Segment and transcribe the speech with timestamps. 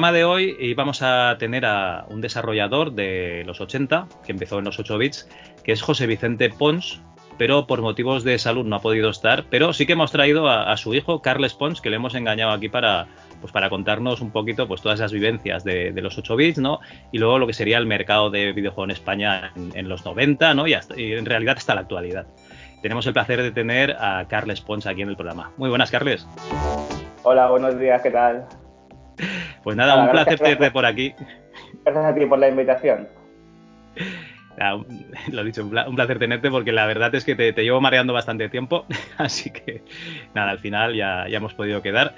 [0.00, 4.64] Programa de hoy íbamos a tener a un desarrollador de los 80, que empezó en
[4.64, 5.28] los 8 bits,
[5.62, 7.02] que es José Vicente Pons,
[7.36, 9.44] pero por motivos de salud no ha podido estar.
[9.50, 12.70] Pero sí que hemos traído a, su hijo, Carles Pons, que le hemos engañado aquí
[12.70, 13.08] para,
[13.42, 16.80] pues para contarnos un poquito pues todas esas vivencias de, los 8 bits, ¿no?
[17.12, 20.66] Y luego lo que sería el mercado de videojuego en España en, los 90, ¿no?
[20.66, 22.26] Y, y, en realidad hasta la actualidad.
[22.80, 25.52] Tenemos el placer de tener a Carles Pons aquí en el programa.
[25.58, 26.26] Muy buenas, Carles.
[27.22, 28.46] Hola, buenos días, ¿qué tal?
[29.62, 31.14] Pues nada, un placer tenerte por aquí.
[31.84, 33.08] Gracias a ti por la invitación.
[35.32, 38.84] lo dicho, un placer tenerte porque la verdad es que te, llevo mareando bastante tiempo,
[39.18, 39.82] así que
[40.34, 42.14] nada, al final ya, ya hemos podido quedar.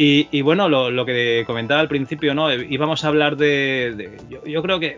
[0.00, 2.52] Y, bueno, lo, que comentaba al principio, ¿no?
[2.52, 4.16] Íbamos a hablar de.
[4.46, 4.96] yo, creo que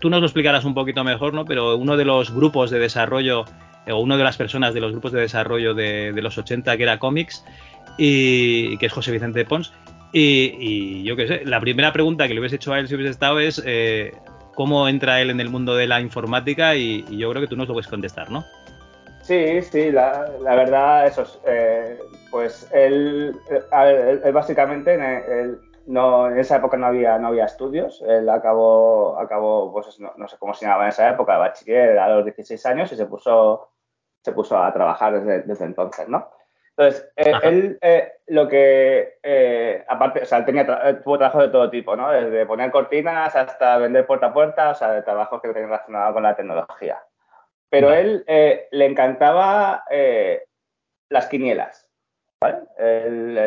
[0.00, 1.44] tú nos lo explicarás un poquito mejor, ¿no?
[1.44, 3.44] Pero uno de los grupos de desarrollo,
[3.90, 6.82] o una de las personas de los grupos de desarrollo de, de los 80, que
[6.84, 7.44] era Comics,
[7.98, 9.72] y que es José Vicente Pons,
[10.18, 13.10] y, yo qué sé, la primera pregunta que le hubiese hecho a él si hubiese
[13.10, 14.12] estado es eh,
[14.54, 17.68] cómo entra él en el mundo de la informática y, yo creo que tú nos
[17.68, 18.44] lo puedes contestar, ¿no?
[19.22, 21.98] Sí, sí, la, verdad, eso es, eh,
[22.30, 28.28] pues él, él, básicamente, él, no, en esa época no había, no había estudios, él
[28.28, 32.64] acabó, acabó pues no, sé cómo se llamaba en esa época, bachiller a los 16
[32.66, 33.70] años y se puso,
[34.22, 36.28] se puso a trabajar desde entonces, ¿no?
[36.76, 40.66] Entonces, eh, él eh, lo que, eh, aparte, o sea, tenía
[41.02, 42.10] tuvo trabajo de todo tipo, ¿no?
[42.10, 46.12] Desde poner cortinas hasta vender puerta a puerta, o sea, de trabajos que tenían relacionado
[46.12, 47.02] con la tecnología.
[47.70, 49.84] Pero él le encantaba
[51.08, 51.90] las quinielas,
[52.40, 52.58] ¿vale?
[52.76, 53.38] El,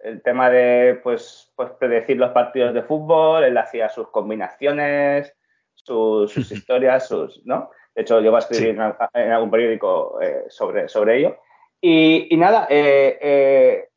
[0.00, 5.36] el, tema de, pues, pues, predecir los partidos de fútbol, él hacía sus combinaciones,
[5.74, 7.70] sus, sus historias, sus, ¿no?
[7.98, 8.78] De hecho, yo voy a escribir
[9.14, 11.36] en, algún periódico eh, sobre, sobre ello.
[11.80, 13.88] Y, nada, eh, eh,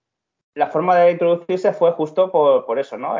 [0.55, 3.15] la forma de introducirse fue justo por, eso, ¿no?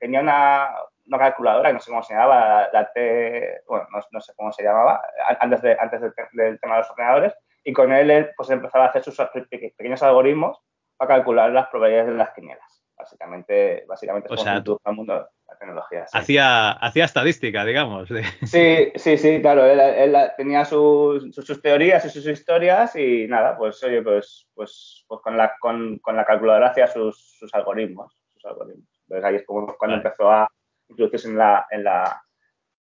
[0.00, 0.74] tenía una,
[1.08, 5.00] calculadora, no sé cómo se llamaba, la, T, bueno, no, sé cómo se llamaba,
[5.38, 7.32] antes, de, antes del tema de los ordenadores,
[7.62, 10.60] y con él pues empezaba a hacer sus pequeños algoritmos
[10.96, 12.82] para calcular las probabilidades de las quinielas.
[12.96, 16.06] Básicamente, básicamente o sea, el mundo la tecnología.
[16.12, 18.08] Hacía, hacía estadística, digamos.
[18.44, 19.64] Sí, sí, sí, claro.
[19.64, 25.20] Él, tenía sus, sus, teorías y sus historias y nada, pues oye, pues, pues, pues
[25.22, 28.14] con, la, con, con la calculadora hacía sus, sus algoritmos.
[28.34, 28.88] Sus algoritmos.
[29.02, 30.48] Entonces ahí es como cuando empezó a
[30.88, 32.22] introducirse en la, en la,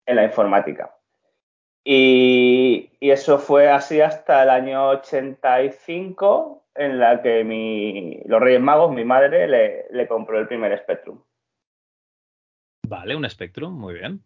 [0.06, 0.94] en la informática.
[1.84, 8.60] Y, y, eso fue así hasta el año 85, en la que mi, los Reyes
[8.60, 11.22] Magos, mi madre, le, le compró el primer Spectrum.
[12.88, 14.22] Vale, un Spectrum, muy bien.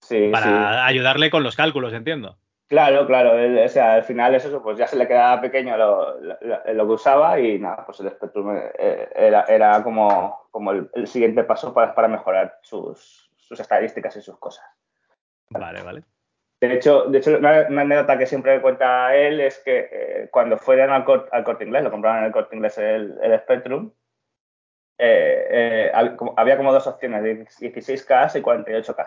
[0.00, 2.38] Sí, Para ayudarle con los cálculos, entiendo.
[2.66, 3.32] Claro, claro.
[3.62, 6.16] o sea, al final eso, pues ya se le quedaba pequeño lo,
[6.64, 11.94] que usaba y nada, pues el Spectrum eh, era, como, como el, siguiente paso para,
[11.94, 14.64] para mejorar sus, sus, estadísticas y sus cosas.
[15.50, 16.02] Vale, vale.
[16.62, 20.90] De hecho, de hecho una, anécdota que siempre cuenta él es que eh, cuando fueron
[20.90, 23.92] al, al, corte inglés, lo compraron en el corte inglés el, el Spectrum,
[25.04, 25.92] eh, eh,
[26.36, 29.06] había como dos opciones, 16K y 48K.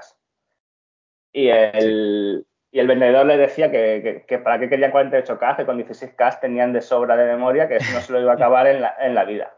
[1.32, 6.42] Y el, y el vendedor le decía que, para qué querían 48K, que con 16K
[6.42, 8.94] tenían de sobra de memoria, que eso no se lo iba a acabar en la,
[9.00, 9.56] en la vida.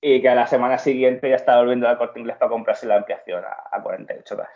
[0.00, 2.94] Y que a la semana siguiente ya estaba volviendo al corte inglés para comprarse la
[2.94, 4.46] ampliación a, 48K.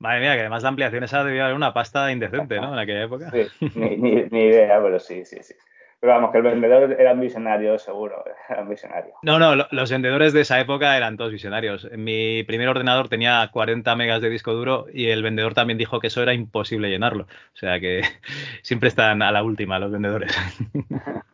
[0.00, 2.74] Madre mía, que además la ampliación esa debía haber una pasta indecente, ¿no?
[2.74, 3.30] En aquella época.
[3.30, 5.54] Sí, ni, ni idea, pero sí, sí, sí.
[6.00, 9.14] Pero vamos, que el vendedor era un visionario, seguro, era.
[9.22, 11.88] No, no, los vendedores de esa época eran todos visionarios.
[11.92, 16.06] Mi primer ordenador tenía 40 megas de disco duro y el vendedor también dijo que
[16.06, 17.24] eso era imposible llenarlo.
[17.24, 18.00] O sea que
[18.62, 20.34] siempre están a la última los vendedores.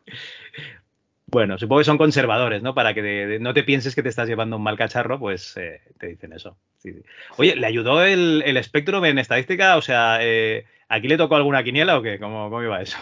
[1.27, 2.75] bueno, supongo que son conservadores, ¿no?
[2.75, 6.09] Para que no te pienses que te estás llevando un mal cacharro, pues eh, te
[6.09, 6.59] dicen eso.
[7.37, 9.77] Oye, ¿le ayudó el, el en estadística?
[9.77, 12.19] O sea, eh, ¿aquí le tocó alguna quiniela o qué?
[12.19, 12.99] ¿Cómo, cómo iba eso?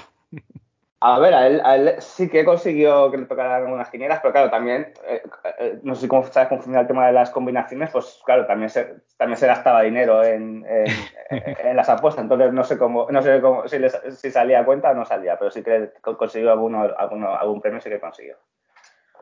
[1.07, 4.95] A ver, a él, sí que consiguió que le tocaran algunas quinielas, pero claro, también,
[5.07, 5.21] eh,
[5.59, 8.47] eh, no sé si cómo sabes cómo funciona el tema de las combinaciones, pues claro,
[8.47, 13.21] también se, también se gastaba dinero en, en, las apuestas, entonces no sé cómo, no
[13.21, 13.77] sé cómo, si,
[14.17, 17.83] si, salía a cuenta o no salía, pero sí que consiguió alguno, alguno, algún premio,
[17.83, 18.39] sí que consiguió.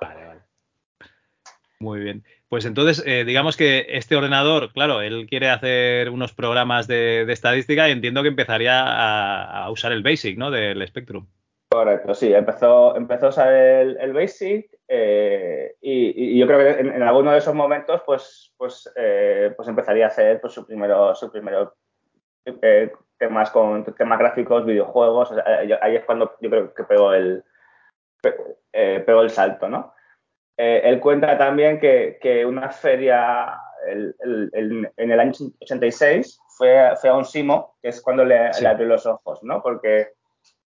[0.01, 0.41] Vale, vale.
[1.81, 2.23] Muy bien.
[2.49, 7.89] Pues entonces, eh, digamos que este ordenador, claro, él quiere hacer unos programas de, estadística
[7.89, 10.53] y entiendo que empezaría a, usar el Basic, ¿no?
[10.53, 11.27] Del Spectrum.
[11.73, 17.33] Correcto, sí, empezó, empezó a usar el, Basic eh, y, yo creo que en, alguno
[17.33, 21.75] de esos momentos, pues, pues, eh, pues empezaría a hacer pues, su primero, su primero
[23.19, 25.33] temas con temas gráficos, videojuegos.
[25.81, 27.43] ahí es cuando yo creo que pegó el,
[28.71, 29.95] pegó el salto, ¿no?
[30.59, 37.25] Eh, él cuenta también que, una feria en el año 86 fue, fue, a un
[37.25, 39.63] Simo, que es cuando le, abrió los ojos, ¿no?
[39.63, 40.13] Porque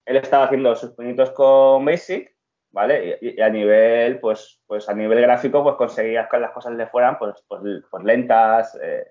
[0.10, 2.36] él estaba haciendo sus puñitos con Basic,
[2.72, 3.20] ¿vale?
[3.22, 7.20] Y, a nivel, pues, pues a nivel gráfico, pues conseguías que las cosas le fueran
[7.20, 7.62] pues, pues,
[7.92, 8.76] pues lentas.
[8.82, 9.06] Eh,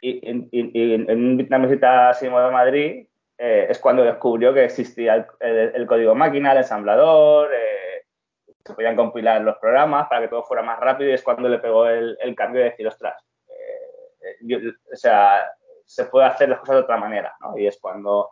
[0.00, 3.06] y, en una visita a Simo de Madrid
[3.38, 7.50] eh, es cuando descubrió que existía el, código máquina, el ensamblador,
[8.64, 11.60] se podían compilar los programas para que todo fuera más rápido y es cuando le
[11.60, 15.52] pegó el, cambio de decir, ostras, eh, o sea,
[15.84, 17.56] se puede hacer las cosas de otra manera, ¿no?
[17.56, 18.30] Y es cuando,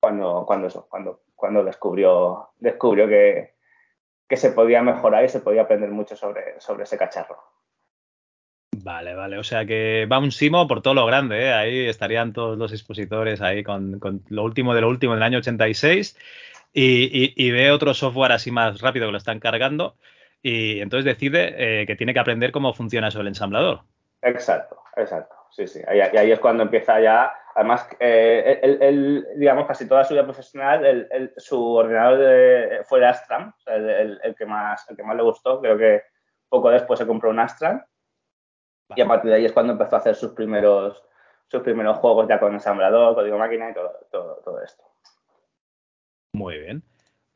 [0.00, 3.54] cuando, cuando eso, cuando, cuando descubrió, descubrió que,
[4.28, 7.36] que se podía mejorar y se podía aprender mucho sobre, sobre ese cacharro.
[8.82, 9.38] Vale, vale.
[9.38, 11.52] O sea que va un Simo por todo lo grande, ¿eh?
[11.52, 15.38] Ahí estarían todos los expositores ahí con, con, lo último de lo último del año
[15.38, 16.16] 86
[16.72, 19.96] y, ve otro software así más rápido que lo están cargando
[20.42, 23.80] y entonces decide eh, que tiene que aprender cómo funciona eso el ensamblador.
[24.26, 25.36] Exacto, exacto.
[25.50, 25.80] Sí, sí.
[25.80, 27.32] Y ahí, es cuando empieza ya.
[27.54, 34.44] Además, eh, digamos, casi toda su vida profesional, su ordenador fue el Astram, el, que
[34.44, 35.60] más, el que más le gustó.
[35.60, 36.02] Creo que
[36.48, 37.82] poco después se compró un Astram.
[38.94, 41.02] Y a partir de ahí es cuando empezó a hacer sus primeros,
[41.46, 44.84] sus primeros juegos ya con ensamblador, código máquina y todo, todo, todo esto.
[46.32, 46.82] Muy bien.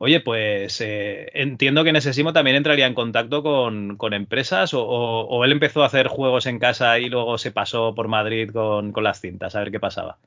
[0.03, 5.45] Oye, pues eh, entiendo que en ese Simo también entraría en contacto con, empresas o,
[5.45, 9.21] él empezó a hacer juegos en casa y luego se pasó por Madrid con, las
[9.21, 10.17] cintas, a ver qué pasaba.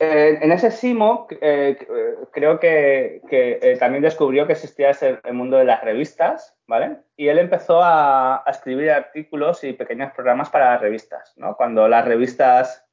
[0.00, 1.78] Eh, en ese Simo eh,
[2.32, 6.96] creo que, también descubrió que existía ese, el mundo de las revistas, ¿vale?
[7.16, 11.56] Y él empezó a, escribir artículos y pequeños programas para las revistas, ¿no?
[11.56, 12.84] Cuando las revistas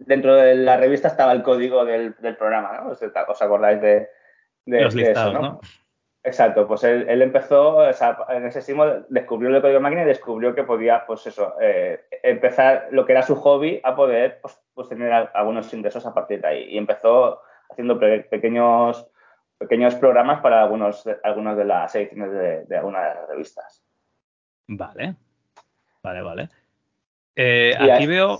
[0.00, 2.90] dentro de la revista estaba el código del, programa, ¿no?
[2.90, 4.10] ¿Os, acordáis de,
[4.66, 5.60] Los listados, eso, ¿no?
[6.26, 10.64] Exacto, pues él, empezó, en ese simo descubrió el código de máquina y descubrió que
[10.64, 15.12] podía, pues eso, eh, empezar lo que era su hobby a poder, pues, pues, tener
[15.12, 16.64] algunos ingresos a partir de ahí.
[16.64, 19.08] Y empezó haciendo pequeños,
[19.56, 23.84] pequeños programas para algunos, algunas de las ediciones de, algunas de las revistas.
[24.66, 25.14] Vale,
[26.02, 26.48] vale, vale.
[27.36, 28.36] Eh, aquí veo...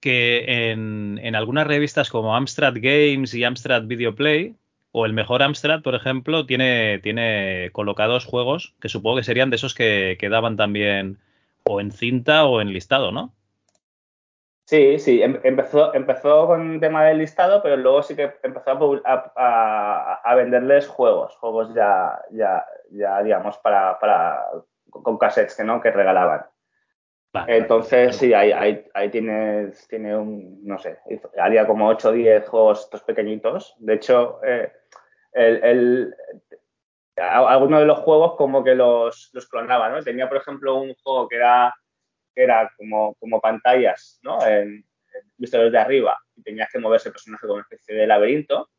[0.00, 4.54] Que, en, algunas revistas como Amstrad Games y Amstrad Video Play,
[4.92, 9.56] o el mejor Amstrad, por ejemplo, tiene, tiene colocados juegos que supongo que serían de
[9.56, 11.18] esos que quedaban también
[11.64, 13.34] o en cinta o en listado, ¿no?
[14.68, 19.00] Sí, sí, em, empezó, empezó con el tema del listado, pero luego sí que empezó
[19.06, 24.44] a, venderles juegos, juegos ya, ya, ya digamos, para, para
[24.90, 26.44] con cassettes que no, que regalaban.
[27.46, 30.98] Entonces, sí, ahí, ahí, tienes, tiene un, no sé,
[31.38, 33.74] haría como 8 o 10 juegos estos pequeñitos.
[33.78, 34.72] De hecho, eh,
[35.32, 36.14] el,
[37.16, 40.02] algunos de los juegos como que los, los clonaba, ¿no?
[40.02, 41.74] Tenía, por ejemplo, un juego que era,
[42.34, 44.44] que era como, como pantallas, ¿no?
[44.46, 44.84] En,
[45.36, 48.70] visto desde arriba y tenías que moverse el personaje como una especie de laberinto.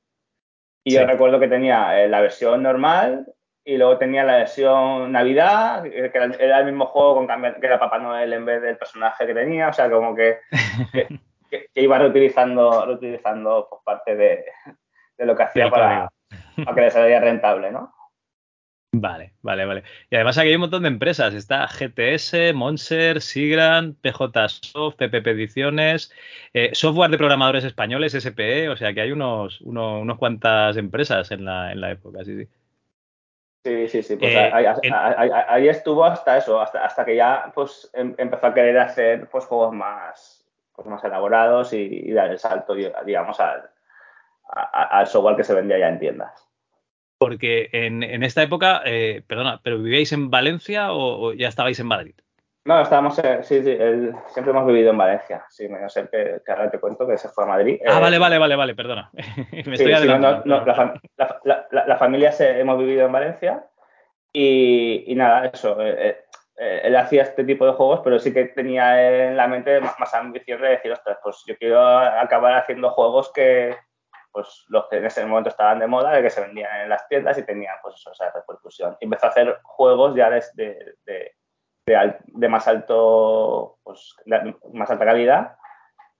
[0.84, 3.26] Y yo recuerdo que tenía eh, la versión normal,
[3.70, 8.00] y luego tenía la versión Navidad, que era el mismo juego con que era Papá
[8.00, 10.40] Noel en vez del personaje que tenía, o sea, como que,
[11.52, 14.46] que, iba reutilizando, reutilizando pues, parte de,
[15.20, 16.10] lo que hacía para,
[16.66, 17.94] para, que le saliera rentable, ¿no?
[18.92, 19.84] Vale, vale, vale.
[20.10, 21.36] Y además aquí hay un montón de empresas.
[21.36, 26.12] Está GTS, Monser, Sigrand, PJ Soft, PPP Ediciones,
[26.56, 31.30] eh, software de programadores españoles, SPE, o sea que hay unos, unos, unos cuantas empresas
[31.30, 32.50] en la, en la época, sí, sí.
[33.64, 34.16] Sí, sí, sí.
[34.16, 38.78] Pues eh, ahí, estuvo hasta eso, hasta, hasta que ya pues em, empezó a querer
[38.80, 43.70] hacer pues juegos más, pues, más elaborados y, dar el salto, digamos, al,
[44.50, 46.48] al, software que se vendía ya en tiendas.
[47.18, 51.88] Porque en, en esta época, eh, perdona, ¿pero vivíais en Valencia o, ya estabais en
[51.88, 52.16] Madrid?
[52.66, 53.78] No, estábamos, sí, sí,
[54.28, 55.46] siempre hemos vivido en Valencia.
[55.50, 57.80] Sí, menos el que, que, ahora te cuento que se fue a Madrid.
[57.88, 59.10] Ah, vale, eh, vale, vale, vale, perdona.
[59.14, 60.66] Me estoy adelantando.
[61.44, 63.66] la, familia se, hemos vivido en Valencia
[64.34, 65.82] y, nada, eso.
[65.82, 66.26] Eh,
[66.58, 70.14] eh, él hacía este tipo de juegos, pero sí que tenía en la mente más,
[70.14, 73.78] ambición de decir, ostras, pues yo quiero acabar haciendo juegos que,
[74.32, 77.08] pues los que en ese momento estaban de moda, de que se vendían en las
[77.08, 78.98] tiendas y tenían pues eso, esa repercusión.
[79.00, 81.36] Y empezó a hacer juegos ya de, de, de,
[82.50, 84.16] más alto, pues,
[84.74, 85.58] más alta calidad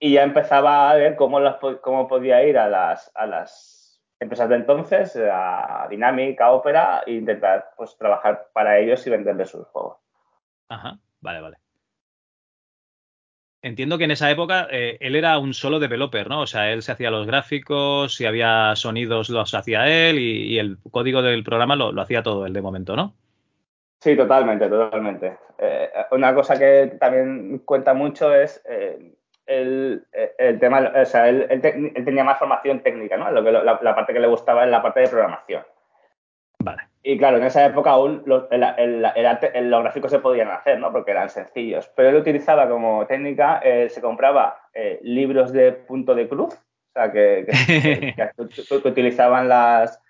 [0.00, 4.48] y ya empezaba a ver cómo, las, cómo podía ir a las, a las empresas
[4.48, 9.66] de entonces, a Dynamic, a Opera, e intentar pues trabajar para ellos y venderles sus
[9.68, 9.98] juegos.
[10.70, 11.56] Ajá, vale, vale.
[13.62, 16.40] Entiendo que en esa época eh, él era un solo developer, ¿no?
[16.40, 20.78] O sea, él se hacía los gráficos, si había sonidos los hacía él y, el
[20.90, 23.14] código del programa lo, hacía todo él de momento, ¿no?
[24.00, 25.38] Sí, totalmente, totalmente.
[25.58, 29.14] Eh, una cosa que también cuenta mucho es eh,
[29.46, 30.06] el,
[30.58, 31.46] tema, o sea, él,
[32.04, 33.30] tenía más formación técnica, ¿no?
[33.30, 35.62] Lo que, la, la, parte que le gustaba es la parte de programación.
[36.60, 36.90] Vale.
[37.02, 40.92] Y claro, en esa época aún los, gráficos se podían hacer, ¿no?
[40.92, 41.90] Porque eran sencillos.
[41.96, 46.92] Pero él utilizaba como técnica, eh, se compraba eh, libros de punto de cruz, o
[46.92, 47.46] sea, que,
[48.84, 50.02] utilizaban las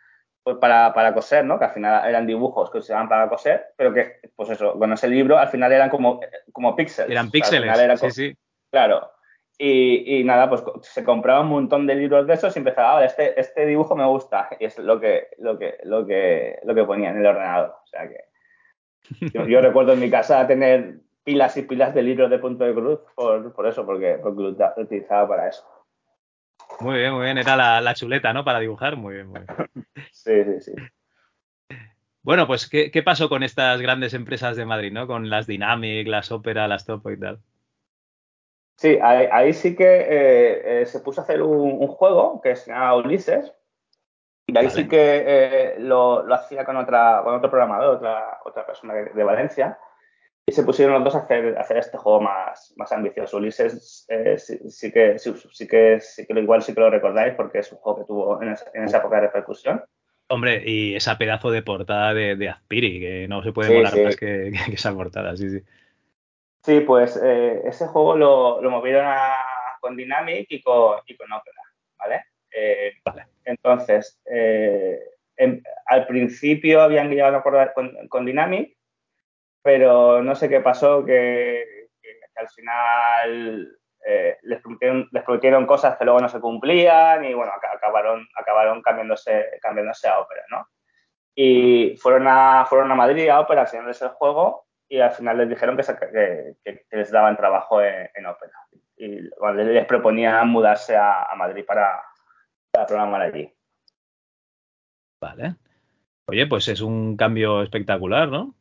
[0.43, 1.59] pues, para, para, coser, ¿no?
[1.59, 4.93] Que al final eran dibujos que se usaban para coser, pero que, pues eso, con
[4.93, 6.21] ese libro al final eran como,
[6.53, 7.11] como píxeles.
[7.11, 8.37] Eran píxeles, sí, sí.
[8.71, 9.11] Claro,
[9.63, 13.39] y, nada, pues se compraba un montón de libros de esos y empezaba, ah, este,
[13.39, 14.49] este dibujo me gusta.
[14.59, 17.75] Y es lo que, lo que, lo que, lo que ponía en el ordenador.
[17.85, 18.25] O sea que
[19.33, 23.01] yo, recuerdo en mi casa tener pilas y pilas de libros de punto de cruz
[23.15, 25.63] por, por eso, porque, porque lo utilizaba para eso.
[26.79, 27.39] Muy bien, muy bien.
[27.39, 28.45] Era la, la, chuleta, ¿no?
[28.45, 28.97] Para dibujar.
[28.97, 29.87] Muy bien, muy bien.
[30.13, 30.73] sí, sí, sí.
[32.23, 35.07] Bueno, pues, ¿qué, ¿qué, pasó con estas grandes empresas de Madrid, ¿no?
[35.07, 37.41] Con las Dynamic, las Opera, las Topo y tal.
[38.81, 42.97] Sí, ahí, sí que eh, eh, se puso a hacer un, juego que se llama
[42.97, 43.53] Ulises.
[44.47, 48.95] Y ahí sí que eh, lo, hacía con otra con otro programador, otra, otra persona
[48.95, 49.79] de, Valencia.
[50.51, 53.37] Y se pusieron los dos a hacer, hacer este juego más, más ambicioso.
[53.37, 54.05] Ulises
[54.37, 58.01] sí, que, sí, que, sí que igual sí que lo recordáis porque es un juego
[58.01, 59.81] que tuvo en esa, época de repercusión.
[60.27, 64.17] Hombre, y esa pedazo de portada de, de Azpiri, que no se puede volar más
[64.17, 65.61] que, que, esa portada, sí, sí.
[66.65, 69.07] Sí, pues eh, ese juego lo, movieron
[69.81, 71.63] con Dynamic y con, Opera,
[71.97, 72.25] ¿vale?
[72.51, 72.95] Eh,
[73.45, 74.99] entonces, eh,
[75.87, 78.77] al principio habían llegado a acordar con, Dynamic,
[79.63, 81.89] pero no sé qué pasó, que,
[82.37, 83.79] al final
[84.43, 84.61] les,
[85.25, 90.43] prometieron, cosas que luego no se cumplían y bueno, acabaron, acabaron cambiándose, cambiándose a Opera,
[90.51, 90.67] ¿no?
[91.35, 95.49] Y fueron a, fueron a Madrid a Opera enseñarles el juego y al final les
[95.49, 98.53] dijeron que, que, les daban trabajo en, en Opera.
[98.97, 99.21] Y
[99.55, 102.03] les proponían mudarse a, Madrid para,
[102.87, 103.51] programar allí.
[105.23, 105.55] Vale.
[106.27, 108.55] Oye, pues es un cambio espectacular, ¿no?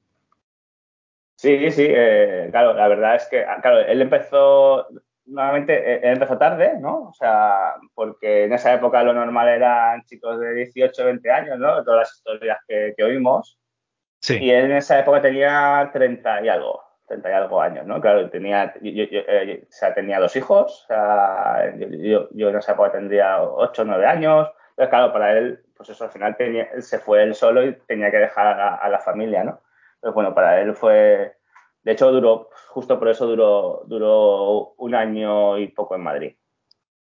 [1.40, 4.88] Sí, sí, eh, claro, la verdad es que, ah, claro, él empezó,
[5.26, 7.08] nuevamente, eh, él empezó tarde, ¿no?
[7.08, 11.82] O sea, porque en esa época lo normal eran chicos de 18, 20 años, ¿no?
[11.86, 13.58] Todas las historias que, que oímos.
[14.28, 18.02] Y él en esa época tenía 30 y algo, 30 y algo años, ¿no?
[18.02, 22.92] Claro, tenía, yo, eh, o sea, tenía dos hijos, o sea, yo, en esa época
[22.92, 24.52] tendría 8 o 9 años.
[24.72, 28.12] Entonces, claro, para él, pues eso, al final tenía, se fue él solo y tenía
[28.12, 29.62] que dejar a, la familia, ¿no?
[30.00, 31.36] Entonces, bueno, para él fue,
[31.84, 36.36] de hecho, duró, justo por eso duró, duró un año y poco en Madrid.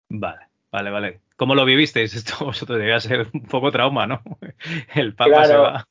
[0.09, 1.21] Vale, vale, vale.
[1.37, 2.15] ¿Cómo lo vivisteis?
[2.15, 4.23] Esto vosotros debía ser un poco trauma, ¿no?
[4.95, 5.87] El papa se va.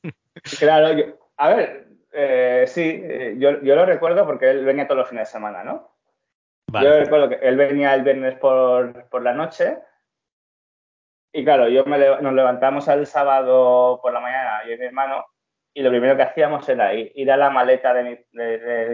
[0.58, 5.28] Claro, a ver, eh, sí, eh, yo, lo recuerdo porque él venía todos los fines
[5.28, 5.90] de semana, ¿no?
[6.80, 9.78] Yo recuerdo que él venía el viernes por, la noche
[11.30, 15.26] y claro, yo nos levantamos el sábado por la mañana, yo y mi hermano,
[15.74, 18.26] y lo primero que hacíamos era ir, a la maleta de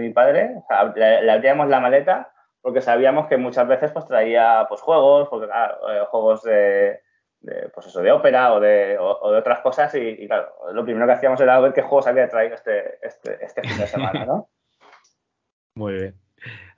[0.01, 4.67] mi, padre, o sea, le, abríamos la maleta porque sabíamos que muchas veces pues traía
[4.69, 7.01] pues juegos, porque, eh, juegos de,
[7.41, 11.13] de, pues eso, de ópera o de, de otras cosas y, claro, lo primero que
[11.13, 14.49] hacíamos era ver qué juegos había traído este, este, este fin de semana, ¿no?
[15.75, 16.15] Muy bien.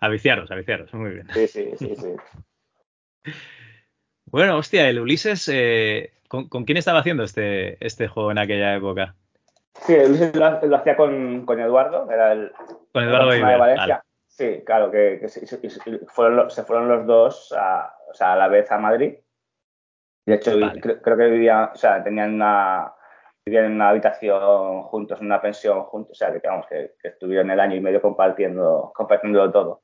[0.00, 1.26] Aviciaros, aviciaros, muy bien.
[1.32, 2.14] Sí, sí, sí, sí.
[4.26, 9.16] Bueno, hostia, el Ulises, eh, ¿con, quién estaba haciendo este, este juego en aquella época?
[9.74, 12.52] Sí, el Ulises lo, hacía con, con, Eduardo, era el...
[12.92, 14.04] Con Eduardo de Valencia.
[14.26, 15.46] Sí, claro, que, se,
[16.06, 19.14] fueron, se fueron los dos a, o sea, a la vez a Madrid
[20.30, 20.52] de hecho,
[21.02, 22.92] creo, que vivían, o sea, tenían una,
[23.44, 27.50] vivían en una habitación juntos, en una pensión juntos, o sea, que, digamos, que, estuvieron
[27.50, 29.82] el año y medio compartiendo, compartiendo todo.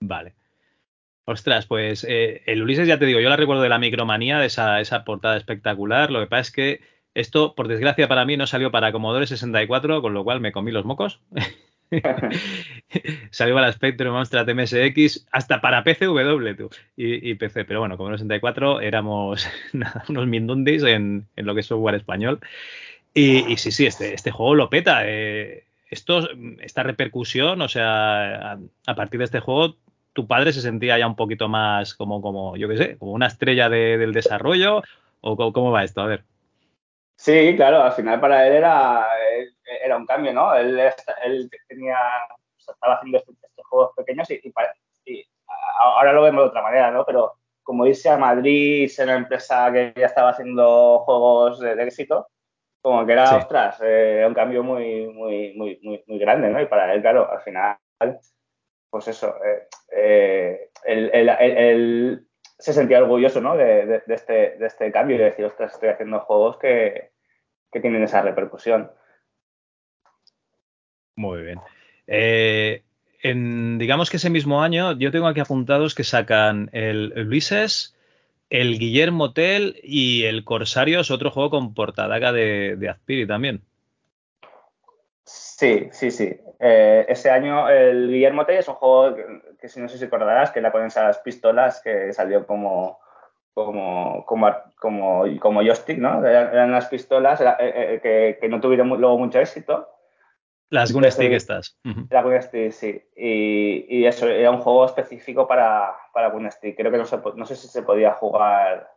[0.00, 0.34] Vale.
[1.24, 4.46] Ostras, pues eh, el Ulises, ya te digo, yo la recuerdo de la micromanía, de
[4.46, 6.10] esa, esa portada espectacular.
[6.10, 6.80] Lo que pasa es que
[7.14, 10.70] esto, por desgracia para mí, no salió para Commodore 64, con lo cual me comí
[10.70, 11.20] los mocos.
[13.30, 17.64] Salió para Spectrum, Amstrad MSX, hasta para PCW tú, y, PC.
[17.64, 19.46] Pero bueno, como en el 64 éramos
[20.08, 22.40] unos mindundis en, en, lo que es software español.
[23.14, 25.02] Y, sí, sí, este, este juego lo peta.
[25.04, 26.26] Eh, esto,
[26.60, 29.76] esta repercusión, o sea, a, partir de este juego,
[30.14, 33.26] tu padre se sentía ya un poquito más como, como yo qué sé, como una
[33.26, 34.82] estrella del desarrollo,
[35.20, 36.24] o cómo va esto, a ver.
[37.22, 39.06] Sí, claro, al final para él era,
[39.84, 40.52] era un cambio, ¿no?
[40.56, 40.76] Él,
[41.24, 41.96] él tenía,
[42.58, 43.36] estaba haciendo estos,
[43.70, 44.40] juegos pequeños y,
[45.04, 45.24] y,
[45.78, 47.04] ahora lo vemos de otra manera, ¿no?
[47.06, 52.26] Pero como irse a Madrid, ser una empresa que ya estaba haciendo juegos de, éxito,
[52.80, 56.60] como que era, ostras, eh, un cambio muy, muy, muy, muy, muy grande, ¿no?
[56.60, 57.78] Y para él, claro, al final,
[58.90, 62.26] pues eso, eh, eh, él,
[62.58, 63.56] se sentía orgulloso, ¿no?
[63.56, 67.11] De, de, este, de este cambio y de decir, ostras, estoy haciendo juegos que,
[67.72, 68.90] que tienen esa repercusión.
[71.16, 71.60] Muy bien.
[72.06, 72.82] Eh,
[73.22, 77.96] en, digamos que ese mismo año, yo tengo aquí apuntados que sacan el, Luises,
[78.50, 83.62] el Guillermo Tell y el Corsarios, otro juego con portadaga de, de Azpiri también.
[85.24, 86.36] Sí, sí, sí.
[86.58, 89.16] Eh, ese año el Guillermo Tell es un juego
[89.60, 92.98] que, si no sé si recordarás, que la ponen esas pistolas que salió como
[93.54, 96.24] como, como, como, como joystick, ¿no?
[96.26, 99.88] Eran, las pistolas eh, eh, que, que, no tuvieron luego mucho éxito.
[100.70, 101.78] Las Gunstick estas.
[102.08, 103.02] La Gunstick, sí.
[103.14, 106.74] Y, y, eso, era un juego específico para, para Gunstick.
[106.74, 108.90] Creo que no, se, no sé si se podía jugar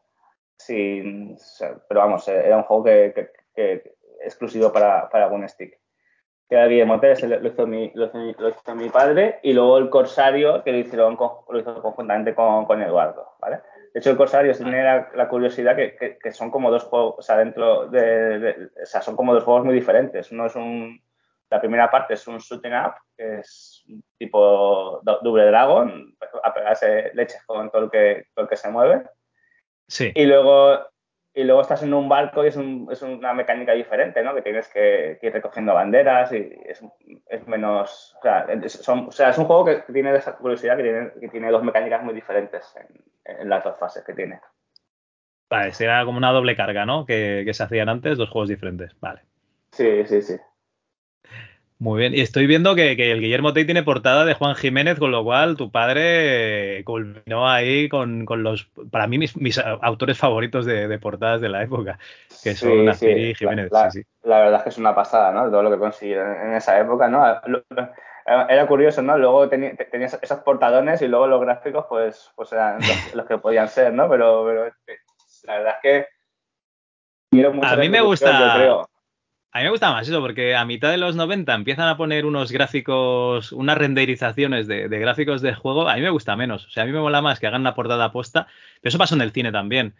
[0.57, 1.37] sin...
[1.89, 5.77] Pero vamos, era un juego que, que, exclusivo para, para Gunstick.
[6.47, 9.39] Que era Guillermo lo, lo, hizo mi, lo, hizo, mi padre.
[9.43, 11.17] Y luego el Corsario, que lo, hicieron,
[11.49, 13.59] lo hizo conjuntamente con, con Eduardo, ¿vale?
[13.95, 17.37] De hecho, el Corsario tiene la, curiosidad que, que, son como dos juegos, o sea,
[17.37, 20.33] dentro de, o sea, son como dos juegos muy diferentes.
[20.33, 21.01] Uno es un,
[21.49, 23.85] la primera parte es un shooting up, que es
[24.17, 29.03] tipo Double Dragon, a pegarse leches con todo el que, todo el que se mueve.
[29.87, 30.11] Sí.
[30.13, 30.77] Y luego
[31.35, 34.33] y luego estás en un barco y es, un, es una mecánica diferente, ¿no?
[34.33, 36.81] Que tienes que, ir recogiendo banderas y es,
[37.27, 38.15] es menos...
[38.19, 41.27] O sea, son, o sea, es un juego que tiene esa curiosidad que tiene, que
[41.27, 44.39] tiene dos mecánicas muy diferentes en, en, las dos fases que tiene.
[45.49, 47.05] Vale, será como una doble carga, ¿no?
[47.05, 48.97] Que, que se hacían antes, dos juegos diferentes.
[49.01, 49.21] Vale.
[49.71, 50.37] Sí, sí, sí.
[51.77, 55.11] Muy bien, y estoy viendo que, el Guillermo Tey tiene portada de Juan Jiménez, con
[55.11, 61.41] lo cual tu padre culminó ahí con, los, para mí, mis, autores favoritos de, portadas
[61.41, 61.99] de la época,
[62.43, 63.71] que son Azpiri y Jiménez.
[63.73, 63.89] La,
[64.23, 65.49] la, verdad es que es una pasada, ¿no?
[65.51, 67.25] Todo lo que consiguieron en esa época, ¿no?
[68.25, 69.17] Era curioso, ¿no?
[69.17, 72.79] Luego tenías esos portadones y luego los gráficos, pues, pues eran
[73.13, 74.09] los, que podían ser, ¿no?
[74.09, 74.65] Pero, pero
[75.43, 76.07] la verdad es
[77.31, 77.47] que...
[77.63, 78.53] a mí me gusta...
[78.55, 78.87] creo.
[79.55, 82.25] A mí me gusta más eso, porque a mitad de los 90 empiezan a poner
[82.25, 85.87] unos gráficos, unas renderizaciones de, gráficos de juego.
[85.87, 86.65] A mí me gusta menos.
[86.65, 88.47] O sea, a mí me mola más que hagan una portada aposta.
[88.81, 89.93] Pero eso pasó en el cine también.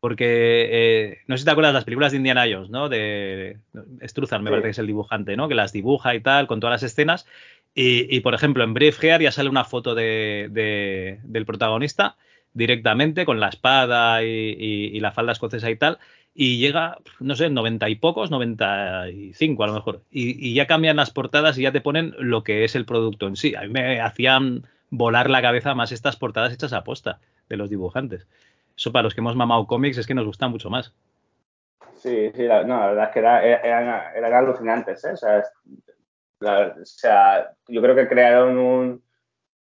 [0.00, 2.88] Porque eh, no sé si te acuerdas de las películas de Indiana Jones, ¿no?
[2.88, 3.60] De
[4.02, 5.46] Struzan, me parece que es el dibujante, ¿no?
[5.46, 7.28] Que las dibuja y tal, con todas las escenas.
[7.76, 12.16] Y, por ejemplo, en Braveheart ya sale una foto de, del protagonista
[12.54, 16.00] directamente con la espada y, y, la falda escocesa y tal
[16.38, 20.02] y llega, no sé, 90 y pocos, 95 a lo mejor.
[20.10, 23.36] Y, ya cambian las portadas y ya te ponen lo que es el producto en
[23.36, 23.54] sí.
[23.54, 27.70] A mí me hacían volar la cabeza más estas portadas hechas a posta de los
[27.70, 28.28] dibujantes.
[28.76, 30.92] Eso para los que hemos mamado cómics es que nos gusta mucho más.
[31.94, 35.04] Sí, sí, la, no, la verdad es que eran, alucinantes.
[35.06, 35.14] ¿eh?
[35.14, 39.02] O, sea, yo creo que crearon un,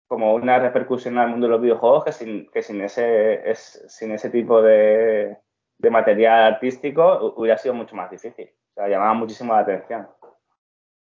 [0.07, 4.11] como una repercusión al mundo de los videojuegos que sin, que sin, ese, es, sin
[4.11, 5.37] ese tipo de,
[5.77, 8.49] de material artístico hubiera sido mucho más difícil.
[8.71, 10.07] O sea, llamaba muchísimo la atención.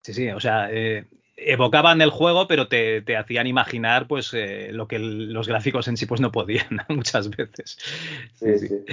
[0.02, 4.88] Sí, sí, o sea, eh, evocaban el juego, pero te, hacían imaginar pues eh, lo
[4.88, 7.78] que los gráficos en sí pues no podían muchas veces.
[8.34, 8.86] Sí, sí.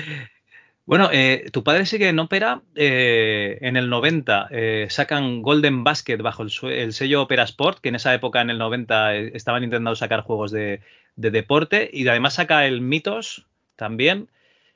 [0.85, 2.63] Bueno, eh, tu padre sigue en ópera.
[2.75, 4.49] en el 90
[4.89, 9.15] sacan Golden Basket bajo el, sello Opera Sport, que en esa época, en el 90,
[9.15, 10.81] estaban intentando sacar juegos de,
[11.15, 11.89] de, deporte.
[11.93, 13.47] Y además saca el Mitos
[13.77, 14.29] también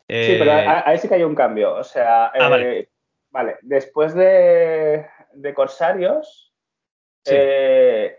[0.08, 1.74] sí, pero eh, ahí sí que hay un cambio.
[1.74, 2.78] O sea, ah, vale.
[2.80, 5.06] Eh, después de,
[5.54, 6.54] Corsarios,
[7.26, 8.18] eh,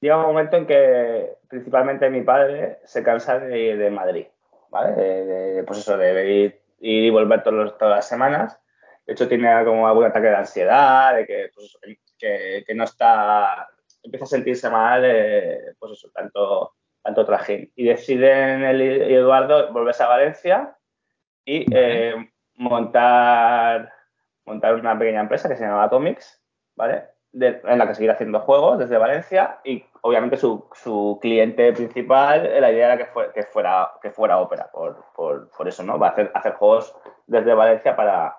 [0.00, 4.26] llega un momento en que principalmente mi padre se cansa de ir de Madrid,
[4.70, 4.92] ¿vale?
[4.92, 8.60] De, pues eso, de ir, y volver todas las semanas.
[9.06, 11.76] De hecho, tiene como algún ataque de ansiedad, de que, pues,
[12.18, 13.68] que, no está,
[14.02, 15.02] empieza a sentirse mal,
[15.78, 17.72] pues eso, tanto, tanto trajín.
[17.74, 20.76] Y deciden el y Eduardo volverse a Valencia
[21.44, 22.14] y eh,
[22.54, 23.92] montar,
[24.44, 26.42] montar una pequeña empresa que se llama Atomics,
[26.76, 27.12] ¿vale?
[27.34, 32.70] en la que seguir haciendo juegos desde Valencia y obviamente su, su cliente principal, la
[32.70, 35.98] idea era que, que, fuera, que fuera Opera, por, por, por, eso, ¿no?
[35.98, 36.94] Va a hacer, hacer juegos
[37.26, 38.36] desde Valencia para,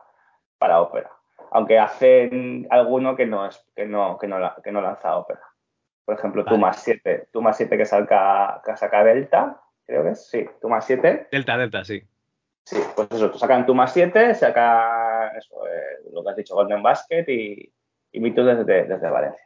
[0.59, 1.11] para Opera.
[1.51, 5.41] Aunque hacen alguno que no, es, que no, que no, que no lanza Opera.
[6.05, 6.57] Por ejemplo, vale.
[6.57, 10.69] más 7, tú más 7 que saca, que saca Delta, creo que es, sí, tú
[10.69, 11.29] más 7.
[11.31, 12.03] Delta, Delta, sí.
[12.65, 16.55] Sí, pues eso, tú sacan tú más 7, saca eso, eh, lo que has dicho,
[16.55, 17.71] Golden Basket y,
[18.11, 19.43] y Mitos desde, desde Valencia.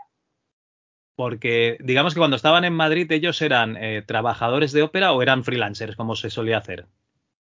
[1.15, 5.43] Porque digamos que cuando estaban en Madrid ellos eran eh, trabajadores de ópera o eran
[5.43, 6.85] freelancers, como se solía hacer.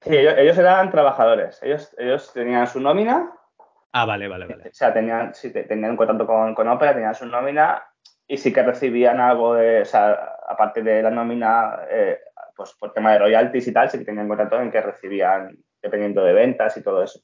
[0.03, 1.61] Sí, ellos, ellos, eran trabajadores.
[1.61, 3.33] Ellos, ellos tenían su nómina.
[3.91, 4.69] Ah, vale, vale, vale.
[4.69, 7.83] O sea, tenían, sí, tenían un contacto con, con ópera, tenían su nómina
[8.29, 12.21] y sí que recibían algo de, o sea, aparte de la nómina, eh,
[12.59, 16.23] pues por tema de royalties y tal, sí que tenían contacto en que recibían, dependiendo
[16.23, 17.21] de ventas y todo eso.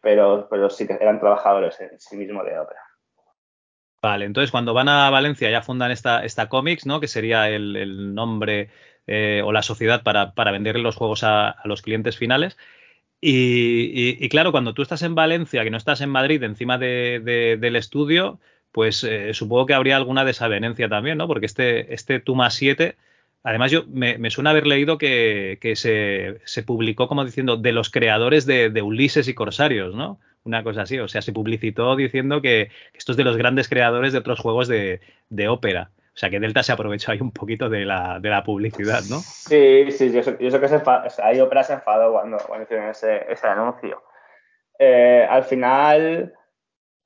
[0.00, 2.80] Pero, pero sí que eran trabajadores en sí mismo de ópera.
[4.00, 7.00] Vale, entonces cuando van a Valencia ya fundan esta, esta Comics, ¿no?
[7.00, 8.70] Que sería el, el nombre
[9.10, 12.58] eh, o la sociedad para, para vender los juegos a, los clientes finales.
[13.22, 17.76] Y, claro, cuando tú estás en Valencia, que no estás en Madrid, encima de, del
[17.76, 18.38] estudio,
[18.70, 21.26] pues eh, supongo que habría alguna desavenencia también, ¿no?
[21.26, 22.96] Porque este, este Tuma 7,
[23.42, 27.90] además yo me, suena haber leído que, que se, se, publicó como diciendo de los
[27.90, 30.18] creadores de, Ulises y Corsarios, ¿no?
[30.44, 34.12] Una cosa así, o sea, se publicitó diciendo que, esto es de los grandes creadores
[34.12, 35.90] de otros juegos de, de ópera.
[36.14, 39.20] O sea, que Delta se aprovechó ahí un poquito de la, de la publicidad, ¿no?
[39.20, 40.82] Sí, sí, yo yo sé que se
[41.22, 44.02] ahí Opera se enfadó cuando, cuando hicieron ese, ese anuncio.
[44.80, 46.34] Eh, al final,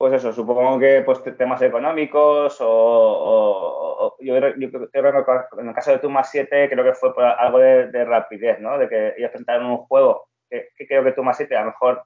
[0.03, 5.73] pues eso, supongo que pues, temas económicos o, o, o yo, creo que en el
[5.73, 8.77] caso de Tuma 7 creo que fue por algo de, de, rapidez, ¿no?
[8.77, 12.03] De que ellos presentaron un juego que, creo que Tuma 7 a lo mejor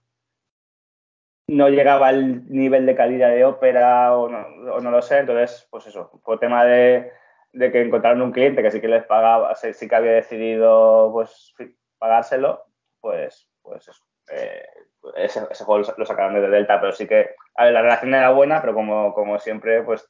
[1.48, 6.22] no llegaba al nivel de calidad de ópera o no, lo sé, entonces, pues eso,
[6.24, 7.12] por tema de,
[7.54, 11.10] de, que encontraron un cliente que sí que les pagaba, sí, sí que había decidido
[11.12, 11.56] pues
[11.98, 12.64] pagárselo,
[13.02, 14.04] pues, pues eso.
[14.30, 14.68] Eh,
[15.16, 18.30] ese, ese, juego lo sacaron desde Delta, pero sí que a ver, la relación era
[18.30, 20.08] buena, pero como, como siempre, pues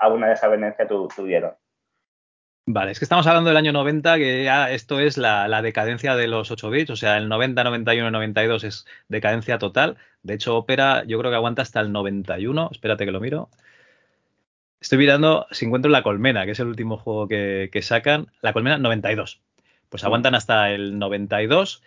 [0.00, 1.54] alguna desavenencia tu, tuvieron.
[2.66, 6.14] Vale, es que estamos hablando del año 90, que ya esto es la, la decadencia
[6.14, 9.96] de los 8 bits, o sea, el 90, 91, 92 es decadencia total.
[10.22, 13.50] De hecho, Opera yo creo que aguanta hasta el 91, espérate que lo miro.
[14.80, 18.28] Estoy mirando si encuentro La Colmena, que es el último juego que, que sacan.
[18.40, 19.40] La Colmena 92.
[19.90, 21.82] Pues aguantan hasta el 92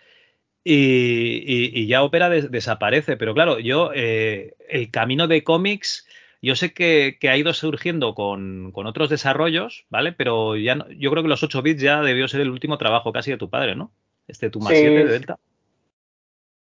[0.64, 3.16] y, y, y ya Opera des, desaparece.
[3.16, 6.06] Pero claro, yo, eh, el camino de cómics
[6.44, 10.12] yo sé que, que, ha ido surgiendo con, con, otros desarrollos, ¿vale?
[10.12, 13.14] Pero ya no, yo creo que los 8 bits ya debió ser el último trabajo
[13.14, 13.92] casi de tu padre, ¿no?
[14.28, 15.38] Este tu más sí, 7 de Delta.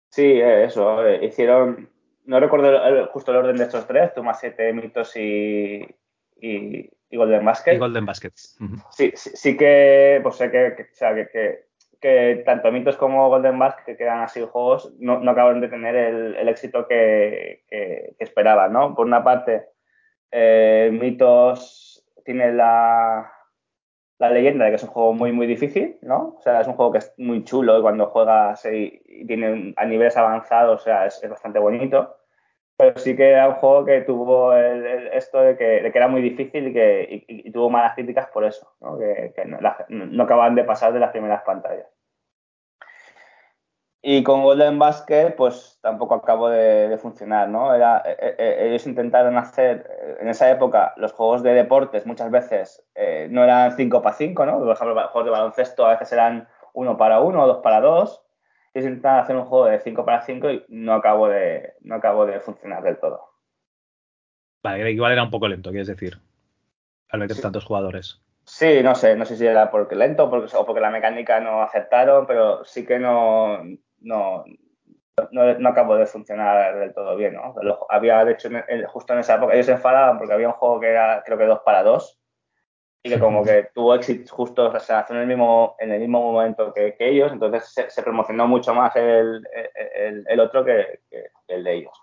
[0.09, 1.05] Sí, eso.
[1.05, 1.89] Eh, hicieron.
[2.25, 5.83] No recuerdo el, justo el orden de estos tres: tu más 7, Mitos y,
[6.39, 7.73] y, y, Golden Basket.
[7.73, 8.33] Y Golden Basket.
[8.59, 8.85] Uh -huh.
[8.91, 10.19] sí, sí, sí, que.
[10.21, 11.65] Pues sé que, que, o sea, que, que,
[12.01, 15.95] que, tanto Mitos como Golden Basket, que quedan así juegos, no, no acabaron de tener
[15.95, 18.95] el, el éxito que, que, esperaban, ¿no?
[18.95, 19.67] Por una parte,
[20.31, 23.31] eh, Mitos tiene la,
[24.17, 26.35] la leyenda de que es un juego muy, muy difícil, ¿no?
[26.37, 29.85] O sea, es un juego que es muy chulo y cuando juegas y, y a
[29.85, 32.17] niveles avanzados, o sea, es, es, bastante bonito.
[32.81, 36.73] Pero sí que era un juego que tuvo esto de que, era muy difícil y
[36.73, 38.97] que tuvo malas críticas por eso, ¿no?
[38.97, 41.85] Que, no, la, no, acaban de pasar de las primeras pantallas.
[44.01, 47.71] Y con Golden Basket, pues tampoco acabó de, funcionar, ¿no?
[47.75, 52.83] Era, eh, eh, ellos intentaron hacer, en esa época, los juegos de deportes muchas veces
[52.95, 54.57] eh, no eran 5 para 5, ¿no?
[54.57, 57.79] Por ejemplo, los juegos de baloncesto a veces eran 1 para 1 o 2 para
[57.79, 58.25] 2.
[58.73, 62.25] Ellos intentaron hacer un juego de 5 para 5 y no acabó, de, no acabó
[62.25, 63.31] de funcionar del todo.
[64.63, 66.17] Vale, igual era un poco lento, quieres decir,
[67.09, 67.41] al meter sí.
[67.41, 68.21] tantos jugadores.
[68.45, 71.61] Sí, no sé, no sé si era porque lento porque, o porque la mecánica no
[71.61, 73.63] aceptaron, pero sí que no,
[73.99, 74.43] no,
[75.31, 77.55] no, no, acabó de funcionar del todo bien, ¿no?
[77.89, 80.79] Había, de hecho, en, justo en esa época, ellos se enfadaban porque había un juego
[80.79, 82.20] que era, creo que dos para dos,
[83.03, 86.21] y que como que tuvo éxito justo o sea, en, el mismo, en el mismo
[86.31, 89.43] momento que, que ellos, entonces se, se, promocionó mucho más el,
[89.95, 91.93] el, el otro que, que, el de ellos.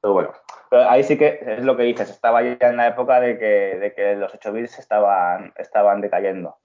[0.00, 0.32] Pero bueno,
[0.70, 3.78] pero ahí sí que es lo que dices, estaba ya en la época de que,
[3.78, 6.56] de que los 8 bits estaban, estaban decayendo.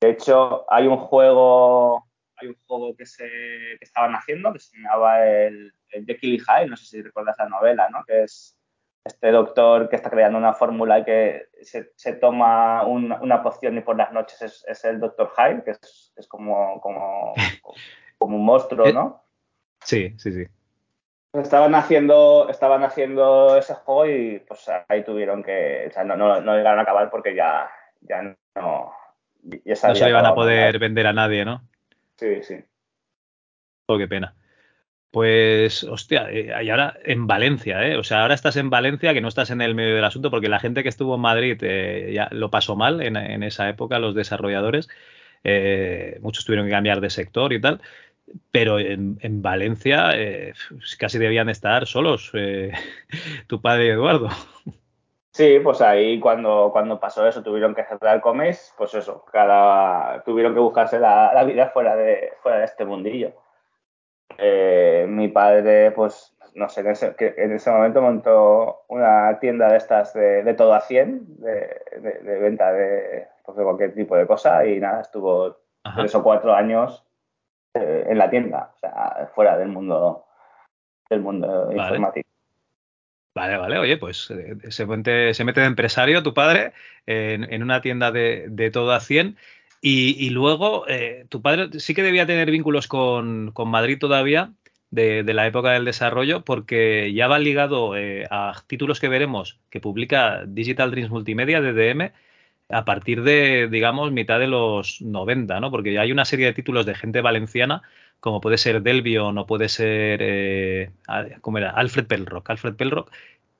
[0.00, 2.04] De hecho, hay un juego
[2.36, 6.38] hay un juego que, se, que estaban haciendo que se llamaba el, el Jekyll y
[6.40, 8.02] Hyde, no sé si recuerdas la novela, ¿no?
[8.04, 8.56] Que es
[9.04, 13.76] este doctor que está creando una fórmula y que se, se toma un, una poción
[13.76, 17.34] y por las noches es, es el doctor Hyde, que es, es como, como,
[18.18, 19.24] como, un monstruo, ¿no?
[19.80, 20.46] Sí, sí, sí.
[21.32, 26.40] Estaban haciendo, estaban haciendo ese juego y pues ahí tuvieron que, o sea, no, no,
[26.40, 27.70] no llegaron a acabar porque ya,
[28.02, 28.92] ya no,
[29.42, 31.66] ya no se iban a poder vender a nadie, ¿no?
[32.18, 32.62] Sí, sí.
[33.86, 34.34] Oh, qué pena.
[35.12, 37.98] Pues, hostia, eh, y ahora en Valencia, ¿eh?
[37.98, 40.48] O sea, ahora estás en Valencia, que no estás en el medio del asunto, porque
[40.48, 44.14] la gente que estuvo en Madrid eh, ya lo pasó mal en, esa época, los
[44.14, 44.88] desarrolladores.
[45.44, 47.82] Eh, muchos tuvieron que cambiar de sector y tal.
[48.50, 50.12] Pero en, en Valencia
[50.98, 52.32] casi debían estar solos
[53.48, 54.30] tu padre y Eduardo.
[55.32, 60.54] Sí, pues ahí cuando, cuando pasó eso tuvieron que cerrar cómics, pues eso, cada tuvieron
[60.54, 63.34] que buscarse la, la vida fuera de, fuera de este mundillo.
[64.38, 69.70] Eh, mi padre, pues, no sé, en ese, que en ese, momento montó una tienda
[69.70, 73.94] de estas de, de todo a 100, de, de, de venta de, pues, de, cualquier
[73.94, 76.00] tipo de cosa, y nada, estuvo Ajá.
[76.00, 77.04] tres o cuatro años
[77.74, 80.26] eh, en la tienda, o sea, fuera del mundo
[81.08, 81.78] del mundo vale.
[81.78, 82.28] informático.
[83.34, 86.72] Vale, vale, oye, pues eh, se, mete, se mete de empresario tu padre
[87.06, 89.36] en, en una tienda de, de todo a 100
[89.82, 94.52] y, y luego, eh, tu padre sí que debía tener vínculos con, con Madrid todavía,
[94.90, 99.58] de, de, la época del desarrollo, porque ya va ligado eh, a títulos que veremos
[99.70, 102.12] que publica Digital Dreams Multimedia, DDM,
[102.68, 105.70] a partir de, digamos, mitad de los 90, ¿no?
[105.70, 107.82] Porque hay una serie de títulos de gente valenciana,
[108.20, 110.90] como puede ser Delvion o puede ser, eh,
[111.40, 111.70] ¿cómo era?
[111.70, 113.10] Alfred Pelrock, Alfred Pelrock,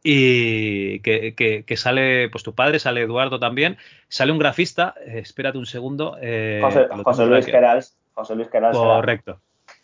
[0.03, 3.77] y que, que, que, sale, pues tu padre, sale Eduardo también,
[4.09, 6.17] sale un grafista, eh, espérate un segundo.
[6.21, 7.85] Eh, José, José Luis Queral.
[8.15, 8.73] José Luis Queral.
[8.73, 9.41] Correcto.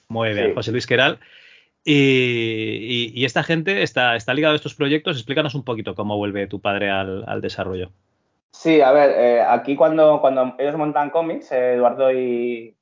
[0.09, 0.55] Muy bien, sí.
[0.55, 1.21] José Luis Queral.
[1.85, 5.17] Y, y, y, esta gente está, está ligada a estos proyectos.
[5.17, 7.93] Explícanos un poquito cómo vuelve tu padre al, al desarrollo.
[8.53, 12.77] Sí, a ver, eh, aquí cuando, cuando ellos montan cómics, eh, Eduardo y,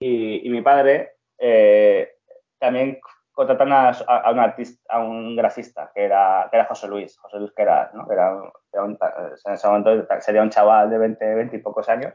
[0.00, 2.16] y, mi padre, eh,
[2.58, 3.00] también
[3.38, 7.38] contratan a, a, un artista, a un grafista, que era, que era José Luis, José
[7.38, 8.10] Luis que era, ¿no?
[8.10, 8.36] era,
[8.72, 12.14] era un, en ese momento sería un chaval de 20, 20 y pocos años.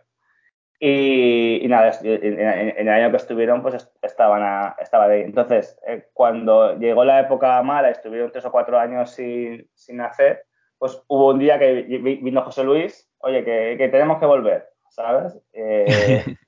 [0.78, 5.22] Y, y nada, en, en, el año que estuvieron, pues estaban a, estaba ahí.
[5.22, 10.44] Entonces, eh, cuando llegó la época mala, estuvieron tres o cuatro años sin, sin hacer,
[10.78, 15.40] pues hubo un día que vino José Luis, oye, que, que tenemos que volver, ¿sabes?
[15.54, 16.26] Eh,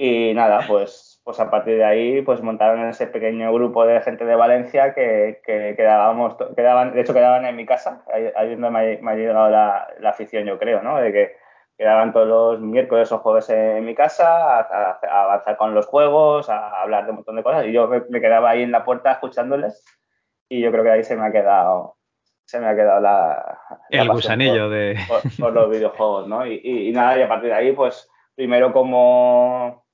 [0.00, 4.24] y nada, pues pues a partir de ahí pues montaron ese pequeño grupo de gente
[4.24, 8.70] de Valencia que, que quedábamos, quedaban, de hecho quedaban en mi casa, ahí, ahí donde
[8.70, 10.98] me, me, ha llegado la, la, afición yo creo, ¿no?
[10.98, 11.36] De que
[11.76, 15.84] quedaban todos los miércoles o jueves en, mi casa a, a, a, avanzar con los
[15.84, 18.72] juegos, a hablar de un montón de cosas y yo me, me, quedaba ahí en
[18.72, 19.84] la puerta escuchándoles
[20.48, 21.96] y yo creo que ahí se me ha quedado
[22.46, 26.46] se me ha quedado la, el la gusanillo por, de por, por, los videojuegos, ¿no?
[26.46, 29.87] Y, y, y nada, y a partir de ahí pues primero como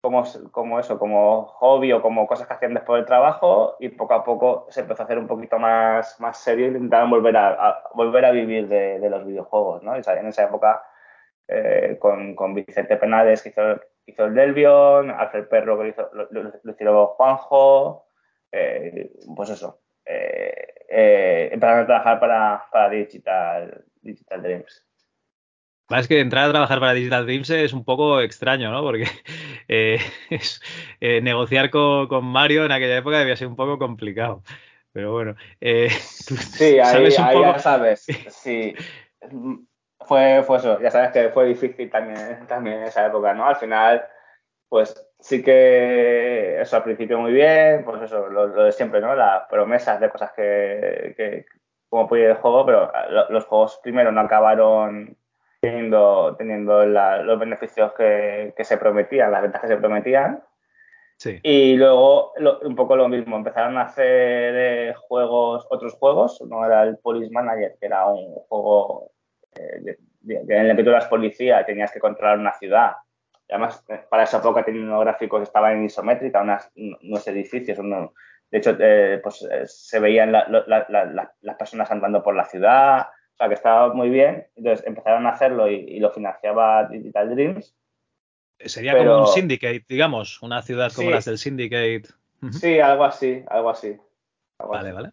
[0.00, 4.14] como, como eso, como hobby o como cosas que hacían después del trabajo y poco
[4.14, 7.82] a poco se empezó a hacer un poquito más, más serio e intentaban volver a,
[7.94, 9.94] volver a vivir de, los videojuegos, ¿no?
[9.94, 10.82] En esa época
[11.48, 16.28] eh, con, con, Vicente Penades que hizo, hizo el Delvion, Alfred Perro que hizo, lo,
[16.30, 18.06] lo hizo Juanjo,
[18.52, 24.89] eh, pues eso, eh, eh, empezaron a trabajar para, para Digital, Digital Dreams.
[25.98, 28.82] Es que entrar a trabajar para Digital Dreams es un poco extraño, ¿no?
[28.82, 29.04] Porque
[29.68, 29.98] eh,
[30.30, 30.60] es,
[31.00, 34.42] eh, negociar con, con, Mario en aquella época debía ser un poco complicado.
[34.92, 37.52] Pero bueno, eh, sí, ahí, sabes un ahí poco...
[37.52, 38.06] ya sabes.
[38.28, 38.74] Sí,
[40.00, 40.80] fue, fue eso.
[40.80, 43.46] Ya sabes que fue difícil también, también esa época, ¿no?
[43.46, 44.04] Al final,
[44.68, 49.14] pues sí que eso al principio muy bien, pues eso, lo, lo de siempre, ¿no?
[49.14, 51.46] Las promesas de cosas que, que
[51.88, 52.92] como puede el juego, pero
[53.30, 55.16] los juegos primero no acabaron
[55.60, 60.42] teniendo, teniendo la, los beneficios que, que, se prometían, las ventas que se prometían.
[61.16, 61.38] Sí.
[61.42, 66.64] Y luego lo, un poco lo mismo, empezaron a hacer eh, juegos, otros juegos, no
[66.64, 69.12] era el Police Manager, que era un juego
[69.54, 72.92] eh, de, de, en el que tú eras policía y tenías que controlar una ciudad.
[73.46, 78.12] Y además, para esa época unos gráficos estaban en isométrica, unas, unos edificios, unos,
[78.50, 83.08] de hecho, eh, pues se veían la, la, las personas andando por la ciudad,
[83.40, 84.46] sea, que estaba muy bien.
[84.56, 87.74] Entonces empezaron a hacerlo y, y lo financiaba Digital Dreams.
[88.58, 89.12] Sería pero...
[89.12, 91.14] como un syndicate, digamos, una ciudad como sí.
[91.14, 92.02] las del syndicate.
[92.52, 93.98] Sí, algo así, algo así.
[94.58, 94.96] Algo vale, así.
[94.96, 95.10] vale.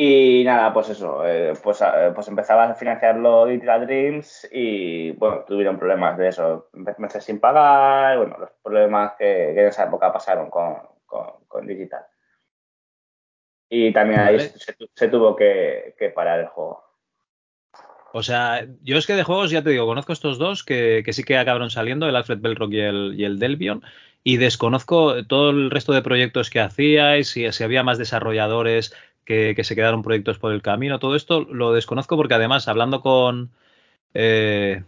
[0.00, 5.42] Y nada, pues eso, eh, pues, eh, pues empezaba a financiarlo Digital Dreams y bueno,
[5.44, 6.68] tuvieron problemas de eso,
[6.98, 11.66] meses sin pagar, bueno, los problemas que, que en esa época pasaron con, con, con
[11.66, 12.06] Digital.
[13.68, 14.30] Y también vale.
[14.30, 16.84] ahí se, se, tuvo que, que parar el juego.
[18.12, 21.12] O sea, yo es que de juegos, ya te digo, conozco estos dos que, que
[21.12, 23.82] sí que acabaron saliendo, el Alfred Belrock y el, y el Delvion.
[24.24, 28.94] y desconozco todo el resto de proyectos que hacíais, si, si había más desarrolladores
[29.24, 33.50] que, se quedaron proyectos por el camino, todo esto lo desconozco porque además hablando con,
[34.14, 34.84] eh,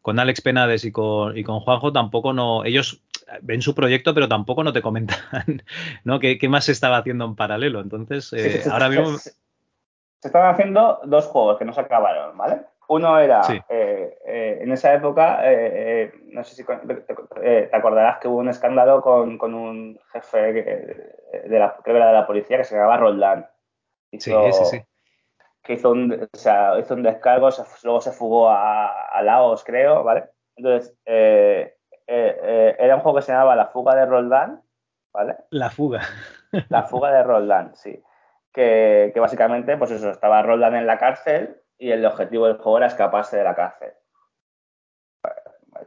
[0.00, 3.02] con Alex Penades y con, y con Juanjo tampoco no, ellos
[3.42, 5.18] ven su proyecto pero tampoco no te comentan,
[6.04, 6.18] ¿no?
[6.18, 7.80] ¿Qué, más se estaba haciendo en paralelo?
[7.82, 9.18] Entonces, eh, ahora mismo...
[10.20, 12.62] Se, estaban haciendo dos juegos que no se acabaron, ¿vale?
[12.88, 15.42] Uno era, eh, en esa época,
[16.32, 21.76] no sé si te, acordarás que hubo un escándalo con, con un jefe de la,
[21.82, 23.46] creo que era de la policía que se llamaba Roldán
[24.12, 24.82] sí, sí, sí.
[25.62, 27.50] Que hizo un, o sea, hizo un descargo,
[27.82, 30.30] luego se fugó a, Laos, creo, ¿vale?
[30.56, 31.76] Entonces, eh,
[32.06, 34.62] eh, eh, era un juego que se llamaba La fuga de Roldán,
[35.12, 35.36] ¿vale?
[35.50, 36.00] La fuga.
[36.70, 38.02] La fuga de Roldán, sí.
[38.52, 42.78] Que, que, básicamente, pues eso, estaba Roldán en la cárcel y el objetivo del juego
[42.78, 43.92] era escaparse de la cárcel.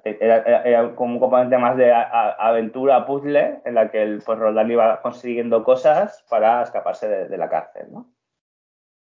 [0.04, 5.02] Era, como un componente más de aventura puzzle en la que el, pues Roldán iba
[5.02, 8.08] consiguiendo cosas para escaparse de, la cárcel, ¿no?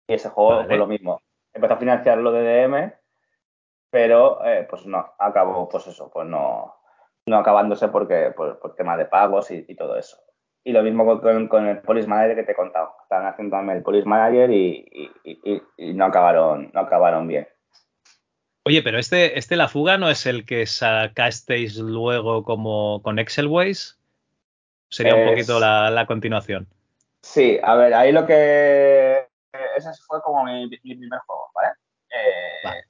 [0.09, 1.23] Y ese juego fue lo mismo.
[1.55, 2.93] Empezó a financiarlo de DM,
[3.91, 6.75] pero eh, pues no, acabó, pues eso, pues no,
[7.27, 10.19] no acabándose porque, por, tema de pagos y, todo eso.
[10.65, 12.95] Y lo mismo con, el Police Manager que te he contado.
[13.03, 17.49] Estaban haciendo el Police Manager y, y, no acabaron, no acabaron bien.
[18.65, 23.99] Oye, pero este, este La Fuga no es el que sacasteis luego como con Excelways.
[24.89, 26.69] Sería un poquito la, continuación.
[27.23, 29.27] Sí, a ver, ahí lo que.
[29.77, 31.71] Ese fue como mi, primer juego, ¿vale?
[32.11, 32.85] Eh,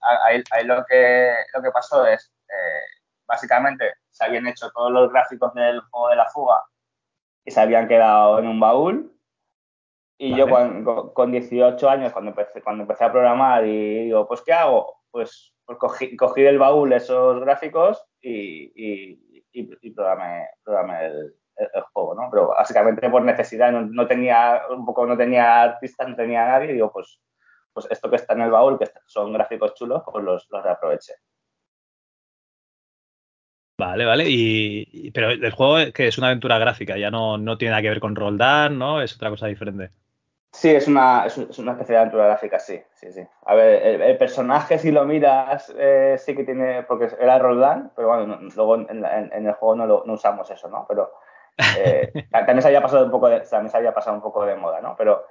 [0.51, 2.31] ahí, lo, que, lo que pasó es.
[2.49, 6.72] Eh, básicamente se habían hecho todos los gráficos del juego de la fuga y
[7.51, 9.09] se habían quedado en un baúl.
[10.19, 10.47] Y yo
[11.15, 15.03] con, 18 años, cuando empecé, cuando empecé a programar y digo, pues ¿qué hago?
[15.11, 20.49] Pues pues cogí, cogí, del baúl esos gráficos y, y, y, programé,
[21.01, 21.35] el,
[21.93, 22.29] juego, ¿no?
[22.31, 26.75] Pero básicamente por necesidad, no, tenía, un poco no tenía artistas, no tenía nadie, y
[26.75, 27.21] digo, pues,
[27.73, 31.15] pues esto que está en el baúl, que son gráficos chulos, pues los, los reaproveché.
[33.79, 34.25] Vale, vale.
[34.29, 37.89] Y, pero el juego que es una aventura gráfica, ya no, no tiene nada que
[37.89, 39.03] ver con Roldán, ¿no?
[39.03, 39.91] Es otra cosa diferente.
[40.53, 43.27] Sí, es una, es una especie de aventura gráfica, sí, sí, sí.
[43.47, 48.09] A ver, el, personaje, si lo miras, eh, sí que tiene, porque era Roldán, pero
[48.09, 50.85] bueno, luego en, el juego no, lo, no, usamos eso, ¿no?
[50.87, 51.11] Pero
[51.79, 54.57] eh, también se había pasado un poco de, también se había pasado un poco de
[54.57, 54.95] moda, ¿no?
[54.95, 55.27] Pero,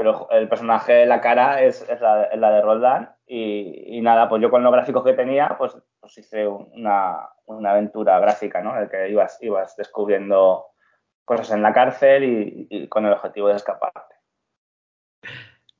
[0.00, 4.50] pero el personaje, la cara es, es, la, de Roldán y, y, nada, pues yo
[4.50, 8.74] con los gráficos que tenía, pues, pues hice una, una aventura gráfica, ¿no?
[8.74, 10.68] En el que ibas, ibas descubriendo
[11.26, 14.14] cosas en la cárcel y, y con el objetivo de escaparte.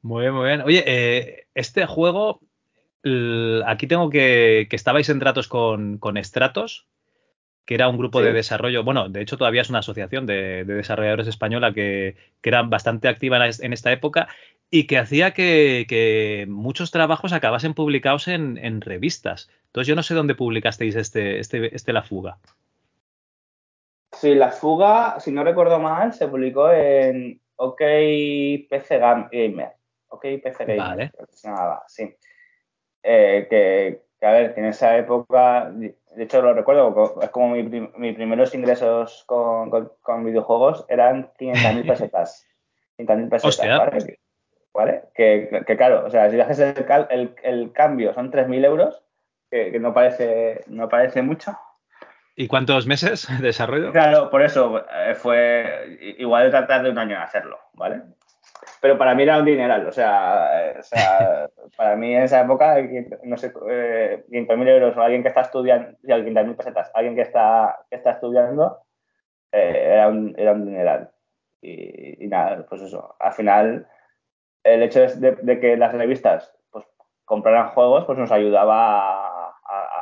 [0.02, 0.60] Muy bien, muy bien.
[0.62, 2.40] Oye, eh, este juego,
[3.64, 6.90] aquí tengo que, que estabais en tratos con, con Stratos,
[7.70, 11.28] que era un grupo de desarrollo, bueno, de hecho todavía es una asociación de, desarrolladores
[11.28, 14.26] española que, que, era bastante activa en, esta época
[14.72, 19.48] y que hacía que, muchos trabajos acabasen publicados en, revistas.
[19.66, 22.38] Entonces yo no sé dónde publicasteis este, este, este La Fuga.
[24.10, 27.82] Sí, La Fuga, si no recuerdo mal, se publicó en OK
[28.68, 29.70] PC Gamer.
[30.08, 30.76] OK PC Gamer.
[30.76, 31.12] Vale.
[31.86, 32.12] sí.
[33.04, 35.72] Eh, que, a ver, que en esa época,
[36.16, 39.70] de hecho lo recuerdo, es como mis primeros ingresos con,
[40.02, 42.46] con, videojuegos eran 500.000 pesetas.
[42.98, 44.18] 500.000 pesetas, ¿vale?
[44.72, 45.02] ¿Vale?
[45.14, 49.02] Que, que, claro, o sea, si haces el, el, el cambio son 3.000 euros,
[49.50, 51.56] que, que, no, parece, no parece mucho.
[52.36, 53.92] ¿Y cuántos meses de desarrollo?
[53.92, 58.02] Claro, por eso eh, fue igual de tratar de un año en hacerlo, ¿vale?
[58.80, 62.76] Pero para mí era un dineral, o sea, o sea para mí en esa época,
[63.24, 67.78] no sé, eh, 5.000 euros o alguien que está estudiando, 500.000 pesetas, alguien que está,
[67.88, 68.78] que está estudiando,
[69.52, 71.10] eh, era, un, era un dineral.
[71.62, 73.86] Y, nada, pues eso, al final,
[74.64, 76.86] el hecho de, de, que las revistas pues,
[77.24, 79.54] compraran juegos, pues nos ayudaba a,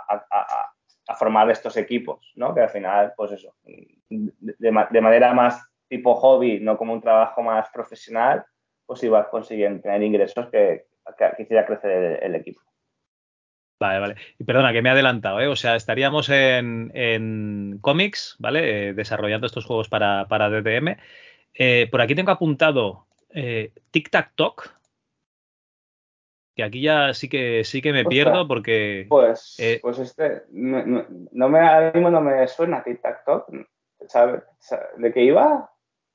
[0.08, 0.72] a,
[1.08, 2.54] a, formar estos equipos, ¿no?
[2.54, 3.98] Que al final, pues eso, de,
[4.58, 8.44] de manera más tipo hobby, no como un trabajo más profesional,
[8.86, 10.86] pues ibas consiguiendo tener ingresos que,
[11.16, 12.60] que, hiciera crecer el, equipo.
[13.78, 14.14] Vale, vale.
[14.38, 15.46] Y perdona, que me he adelantado, ¿eh?
[15.46, 18.88] O sea, estaríamos en, en cómics, ¿vale?
[18.88, 20.96] Eh, desarrollando estos juegos para, para DTM.
[21.54, 24.74] Eh, por aquí tengo apuntado eh, Tic Tac Toc.
[26.56, 29.06] Que aquí ya sí que sí que me pierdo porque.
[29.08, 30.42] Pues, pues este.
[30.50, 33.48] No, me, ahora mismo no me suena Tic Tac Toc.
[34.06, 34.42] ¿Sabes
[34.96, 35.70] de qué iba?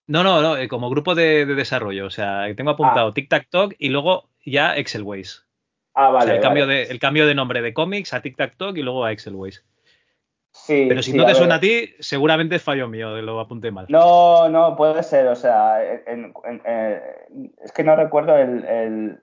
[0.08, 2.06] No, no, no, eh, como grupo de, desarrollo.
[2.06, 3.14] O sea, tengo apuntado ah.
[3.14, 5.46] Tic Tac Toc y luego ya Excelways.
[5.96, 6.36] Ah, vale.
[6.36, 9.06] el, cambio de, el cambio de nombre de cómics a Tic Tac Toc y luego
[9.06, 9.64] a Excelways.
[10.52, 13.88] Sí, Pero si no te suena a ti, seguramente es fallo mío, lo apunté mal.
[13.90, 15.28] No, no, puede ser.
[15.28, 16.04] O sea, eh,
[17.64, 19.20] es que no recuerdo el,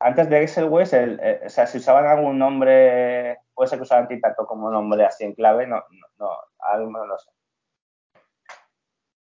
[0.00, 4.08] antes de Excelways, el, eh, o sea, si usaban algún nombre, puede ser que usaban
[4.08, 7.30] Titato como nombre así en clave, no, no, no, algo no lo sé.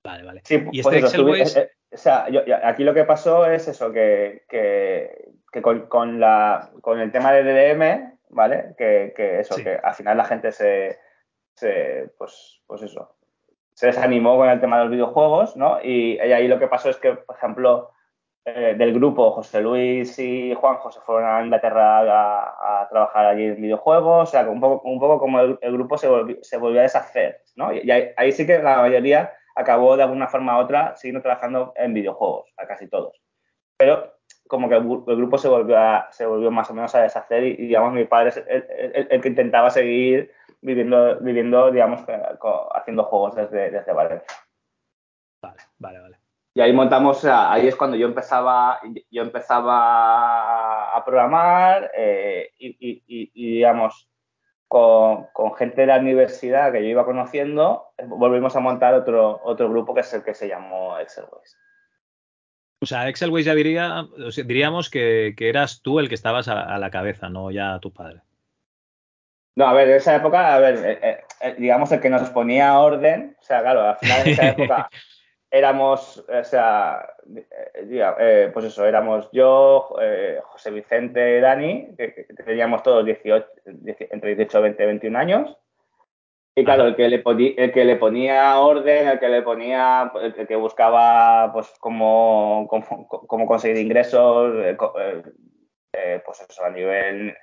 [0.08, 0.40] Vale, vale.
[0.44, 1.56] Sí, ¿Y pues este Excelways?
[1.56, 6.18] Eh, o sea, yo, aquí lo que pasó es eso, que, que, que con, con,
[6.18, 8.74] la, con el tema de DDM, ¿vale?
[8.78, 10.98] Que, que eso, que al final la gente se,
[11.54, 13.16] se, pues, pues eso,
[13.74, 15.78] se desanimó con el tema de los videojuegos, ¿no?
[15.82, 17.92] Y, y ahí lo que pasó es que, por ejemplo,
[18.54, 23.60] eh, del grupo, José Luis y Juanjo se fueron a Inglaterra a, trabajar allí en
[23.60, 26.84] videojuegos, o sea, un poco, un poco como el, grupo se volvió, se volvió, a
[26.84, 27.74] deshacer, ¿no?
[27.74, 31.94] Y ahí, sí que la mayoría acabó de alguna forma u otra siguiendo trabajando en
[31.94, 33.20] videojuegos, a casi todos.
[33.76, 34.14] Pero
[34.46, 35.76] como que el, grupo se volvió,
[36.10, 39.70] se volvió más o menos a deshacer y, digamos, mi padre es el, que intentaba
[39.70, 42.00] seguir viviendo, viviendo digamos,
[42.74, 44.28] haciendo juegos desde, desde Valencia.
[45.42, 46.18] Vale, vale, vale.
[46.54, 48.80] Y ahí montamos, ahí es cuando yo empezaba,
[49.10, 54.08] yo empezaba a programar eh, y, digamos,
[54.68, 59.94] con, gente de la universidad que yo iba conociendo, volvimos a montar otro, otro grupo
[59.94, 61.56] que es el que se llamó Excelways.
[62.80, 64.06] O sea, Excelways ya diría,
[64.44, 68.20] diríamos que, eras tú el que estabas a, la cabeza, no ya tu padre.
[69.56, 72.78] No, a ver, en esa época, a ver, eh, eh, digamos el que nos ponía
[72.78, 74.90] orden, o sea, claro, al final de esa época
[75.50, 82.82] éramos, o sea, eh, eh, pues eso, éramos yo, eh, José Vicente, Dani, que, teníamos
[82.82, 83.46] todos 18,
[84.10, 85.56] entre 18, 20, 21 años.
[86.54, 90.10] Y claro, el que, le ponía, el que le ponía orden, el que le ponía,
[90.20, 94.54] el que buscaba pues cómo, cómo, conseguir ingresos,
[96.24, 97.36] pues eso, a nivel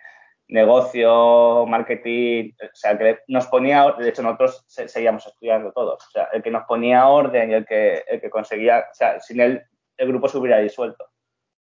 [0.48, 6.30] negocio, marketing, o sea, que nos ponía, de hecho nosotros seguíamos estudiando todos, o sea,
[6.34, 9.64] el que nos ponía orden y el que, el que conseguía, o sea, sin él
[9.98, 11.10] el grupo se hubiera disuelto.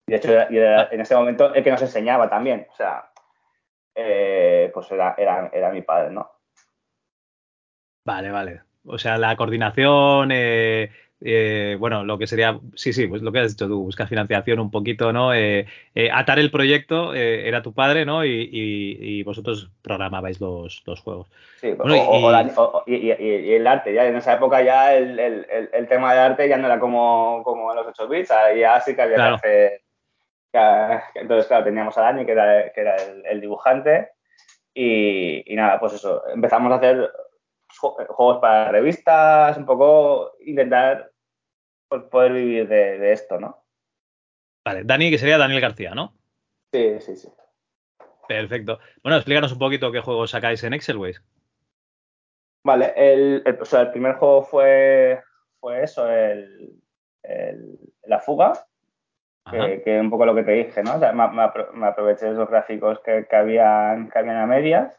[0.07, 3.11] De hecho, era, en ese momento el que nos enseñaba también, o sea,
[3.93, 6.31] eh, pues era, era, era mi padre, ¿no?
[8.05, 8.61] Vale, vale.
[8.85, 10.89] O sea, la coordinación, eh,
[11.23, 14.59] eh, bueno, lo que sería, sí, sí, pues lo que has dicho tú, buscar financiación
[14.59, 15.35] un poquito, ¿no?
[15.35, 18.25] Eh, eh, atar el proyecto era tu padre, ¿no?
[18.25, 21.27] Y, vosotros programabais los, juegos.
[21.59, 21.75] Sí,
[22.87, 23.11] y,
[23.53, 27.43] el arte, ya en esa época ya el, tema de arte ya no era como,
[27.43, 29.81] como en los 8 bits, ya sí que había que hacer...
[31.15, 32.95] entonces, claro, teníamos a Dani, que era, que era
[33.29, 34.09] el, dibujante,
[34.73, 37.11] y, nada, pues eso, empezamos a hacer
[37.77, 41.10] juegos para revistas, un poco intentar
[42.09, 43.63] poder vivir de, esto, ¿no?
[44.65, 46.13] Vale, Dani, que sería Daniel García, ¿no?
[46.71, 47.29] Sí, sí, sí.
[48.27, 48.79] Perfecto.
[49.03, 51.21] Bueno, explícanos un poquito qué juegos sacáis en Excelways.
[52.63, 55.21] Vale, el, o sea, el primer juego fue,
[55.59, 56.79] fue eso, el,
[58.03, 58.53] la fuga,
[59.49, 60.95] que, que, un poco lo que te dije, ¿no?
[60.95, 64.95] O sea, me, aproveché de esos gráficos que, que, habían, que habían a medias,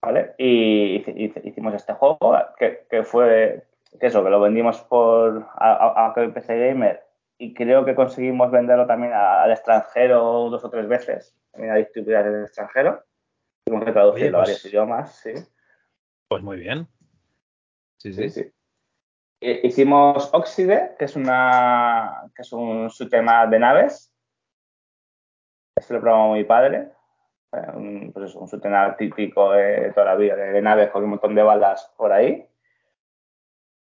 [0.00, 0.34] ¿vale?
[0.38, 1.04] Y
[1.44, 3.66] hicimos este juego que, que fue
[3.98, 7.02] que eso, que lo vendimos por a, a, PC Gamer
[7.38, 12.32] y creo que conseguimos venderlo también al extranjero dos o tres veces, también a distribuidores
[12.32, 13.04] del extranjero.
[13.64, 15.32] Tuvimos que traducirlo a varios pues idiomas, sí.
[16.28, 16.88] Pues muy bien.
[17.98, 18.28] Sí, sí.
[18.28, 18.52] sí,
[19.40, 24.12] Hicimos Oxide, que es una que es un sistema de naves.
[25.76, 26.90] Este lo probó mi padre.
[27.52, 31.34] Eh, un, pues un sistema típico de toda la vida, de naves con un montón
[31.34, 32.47] de balas por ahí.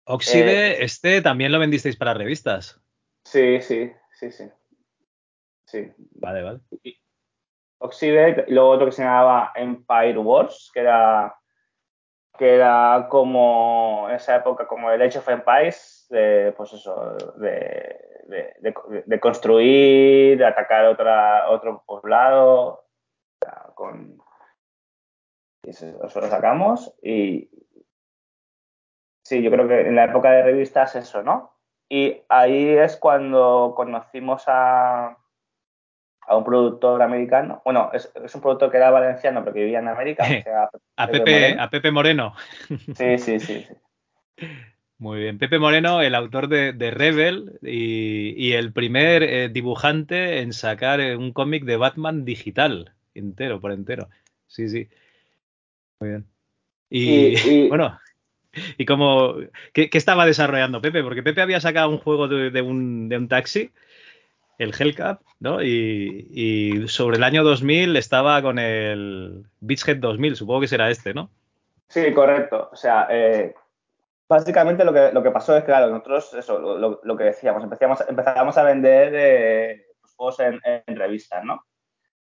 [0.07, 2.81] Oxide, eh, este también lo vendisteis para revistas.
[3.25, 4.51] Sí, sí, sí, sí.
[5.67, 5.93] Sí.
[6.17, 6.61] Vale, vale.
[7.79, 11.35] Oxide, y luego otro que se llamaba Empire Wars, que era
[12.37, 17.97] que era como en esa época como el Age of Empires, de, pues eso, de,
[19.07, 22.87] de, construir, de atacar otra, otro poblado,
[23.75, 24.19] con
[25.63, 27.49] eso lo sacamos y,
[29.25, 31.55] Sí, yo creo que en la época de revistas eso, ¿no?
[31.89, 35.17] Y ahí es cuando conocimos a,
[36.27, 37.63] a un productor americano.
[37.65, 40.25] Bueno, es, un productor que era valenciano pero que vivía en América.
[40.97, 42.35] a, Pepe, a Pepe Moreno.
[42.95, 43.67] Sí, sí, sí,
[44.99, 45.39] Muy bien.
[45.39, 51.33] Pepe Moreno, el autor de, Rebel y, el primer eh, dibujante en sacar eh, un
[51.33, 54.11] cómic de Batman digital, entero, por entero.
[54.49, 54.87] Sí, sí.
[55.99, 56.27] Muy bien.
[56.91, 57.99] y bueno,
[58.79, 59.37] ¿Y cómo,
[59.73, 61.03] qué, estaba desarrollando Pepe?
[61.03, 63.71] Porque Pepe había sacado un juego de, un, taxi,
[64.59, 65.63] el Hellcat, ¿no?
[65.63, 71.31] Y, sobre el año 2000 estaba con el Beachhead 2000, supongo que será este, ¿no?
[71.89, 72.71] Sí, correcto.
[72.73, 73.55] O sea, eh,
[74.29, 78.05] básicamente lo que, lo que pasó es, claro, nosotros, eso, lo, lo que decíamos, empezamos,
[78.09, 79.87] empezamos a vender eh,
[80.17, 81.65] juegos en, en, revistas, ¿no?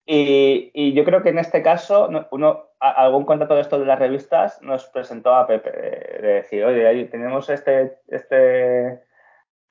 [0.05, 3.99] Y, y, yo creo que en este caso, uno, algún contrato de esto de las
[3.99, 9.01] revistas nos presentó a Pepe, de, de decir, oye, tenemos este, este,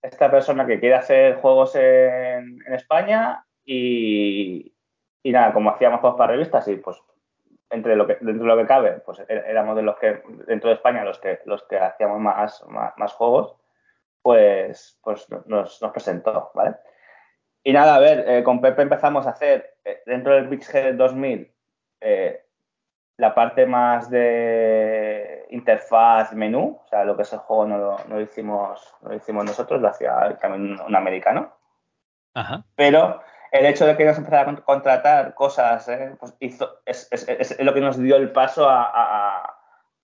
[0.03, 4.75] esta persona que quiere hacer juegos en, España y,
[5.23, 7.01] y, nada, como hacíamos juegos para revistas, y pues
[7.71, 10.77] entre lo que, dentro de lo que cabe, pues éramos de los que, dentro de
[10.77, 13.57] España, los que, los que hacíamos más, más, juegos,
[14.23, 16.77] pues, pues nos, nos, presentó, ¿vale?
[17.63, 20.63] Y nada, a ver, eh, con Pepe empezamos a hacer, eh, dentro del Big
[20.97, 21.55] 2000,
[22.01, 22.44] eh,
[23.17, 27.97] la parte más de interfaz, menú, o sea, lo que es el juego no lo,
[28.09, 31.53] no lo hicimos, no lo hicimos nosotros, lo hacía también un americano.
[32.35, 32.65] Ajá.
[32.75, 37.29] Pero el hecho de que nos empezara a contratar cosas eh, pues hizo, es, es,
[37.29, 39.57] es, lo que nos dio el paso a, a,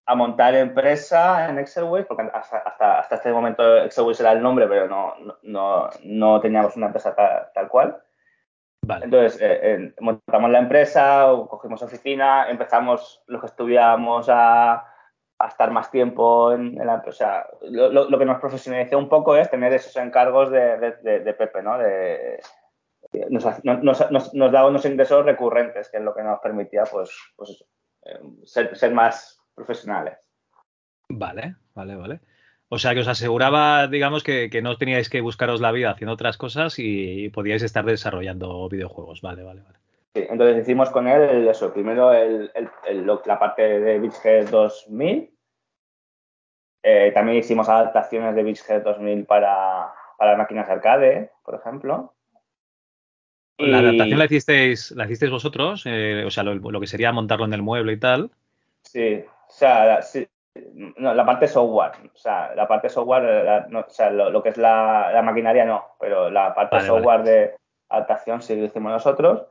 [0.06, 4.68] a montar empresa en Excelway, porque hasta, hasta, hasta, este momento Excelway era el nombre,
[4.68, 8.00] pero no, no, no teníamos una empresa tal, tal cual.
[8.82, 9.04] Vale.
[9.04, 14.74] Entonces, eh, eh, montamos la empresa, cogimos oficina, empezamos los que estudiábamos a,
[15.38, 17.46] a estar más tiempo en, en la empresa.
[17.58, 20.78] O sea, lo, lo, lo, que nos profesionalizó un poco es tener esos encargos de,
[20.78, 21.78] de, de, de Pepe, ¿no?
[21.78, 22.40] De,
[23.28, 27.10] nos, nos, nos, nos, daba unos ingresos recurrentes, que es lo que nos permitía, pues,
[27.36, 27.64] pues eso,
[28.04, 30.18] eh, ser, ser, más profesionales.
[31.08, 32.20] Vale, vale, vale.
[32.72, 36.14] O sea, que os aseguraba, digamos, que, que, no teníais que buscaros la vida haciendo
[36.14, 39.22] otras cosas y, y podíais estar desarrollando videojuegos.
[39.22, 39.78] Vale, vale, vale.
[40.14, 41.72] Sí, entonces hicimos con él eso.
[41.72, 45.30] Primero el, el, el, la parte de Beachhead 2000.
[46.84, 52.14] Eh, también hicimos adaptaciones de Beachhead 2000 para, para máquinas arcade, por ejemplo.
[53.58, 57.44] La adaptación la hicisteis, la hicisteis vosotros, eh, o sea, lo, lo, que sería montarlo
[57.46, 58.30] en el mueble y tal.
[58.82, 63.80] Sí, o sea, sí, no, la parte software, o sea, la parte software, la, no,
[63.80, 67.18] o sea, lo, lo, que es la, la, maquinaria no, pero la parte vale, software
[67.18, 67.30] vale.
[67.30, 67.54] de
[67.88, 69.46] adaptación sí lo hicimos nosotros.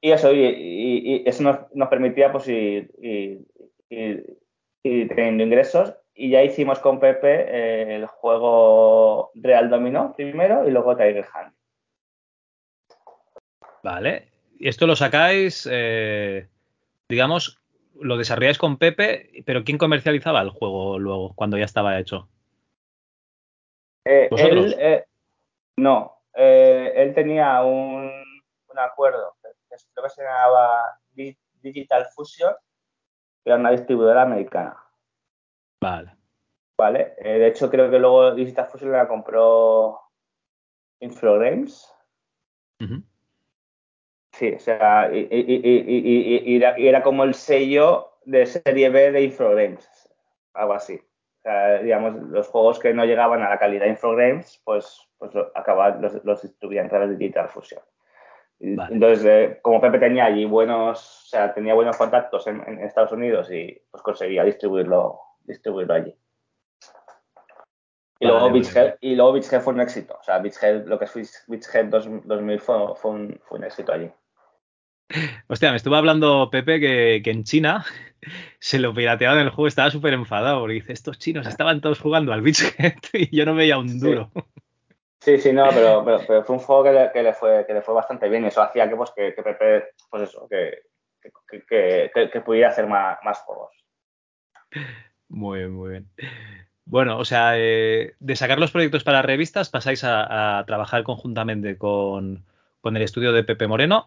[0.00, 3.40] Y eso, y, y, y eso nos, nos, permitía pues ir, ir,
[3.88, 4.38] ir,
[4.82, 5.94] ir, teniendo ingresos.
[6.14, 11.54] Y ya hicimos con Pepe eh, el juego Real Domino primero y luego Tiger Hand.
[13.82, 14.28] Vale.
[14.58, 16.48] Y esto lo sacáis, eh,
[17.08, 17.60] digamos,
[18.00, 22.28] lo desarrolláis con Pepe, pero ¿quién comercializaba el juego luego, cuando ya estaba hecho?
[24.04, 25.04] Eh, él, eh,
[25.76, 28.10] no, eh, él tenía un,
[28.68, 29.54] un acuerdo, creo
[30.04, 30.98] que se llamaba
[31.62, 32.54] Digital Fusion,
[33.44, 34.76] que era una distribuidora americana.
[35.82, 36.16] Vale.
[36.76, 40.00] Vale, de hecho creo que luego Digital Fusion la compró
[41.00, 41.92] Infogrames.
[42.80, 43.04] Uh -huh.
[44.38, 49.22] Sí, o sea, y, y, y, y, era, como el sello de serie B de
[49.22, 49.90] Infogrames,
[50.54, 50.94] algo así.
[50.94, 55.32] O sea, digamos, los juegos que no llegaban a la calidad de Infogrames, pues, pues
[55.56, 57.82] acababan, los, los distribuían a través de Digital Fusion.
[58.60, 58.94] Vale.
[58.94, 63.10] Entonces, eh, como Pepe tenía allí buenos, o sea, tenía buenos contactos en, en, Estados
[63.10, 66.14] Unidos y pues conseguía distribuirlo, distribuirlo allí.
[68.20, 68.98] Y, vale, luego Beachhead, vale.
[69.00, 70.16] y luego Beachhead fue un éxito.
[70.20, 74.12] O sea, Beachhead, lo que fue Beachhead 2000 fue, fue, un, fue un éxito allí.
[75.46, 77.84] Hostia, me estuvo hablando Pepe que, que en China
[78.58, 82.32] se lo pirateaban el juego, estaba súper enfadado porque dice, estos chinos estaban todos jugando
[82.32, 84.30] al Beachhead y yo no veía un duro.
[85.20, 87.64] Sí, sí, sí no, pero, pero, pero, fue un juego que le, que le, fue,
[87.66, 90.46] que le fue bastante bien y eso hacía que, pues, que, que Pepe, pues eso,
[90.48, 90.82] que,
[91.68, 93.72] que, que pudiera hacer más, más, juegos.
[95.28, 96.08] Muy bien, muy bien.
[96.84, 101.76] Bueno, o sea, eh, de sacar los proyectos para revistas pasáis a, a trabajar conjuntamente
[101.76, 102.44] con,
[102.80, 104.06] con el estudio de Pepe Moreno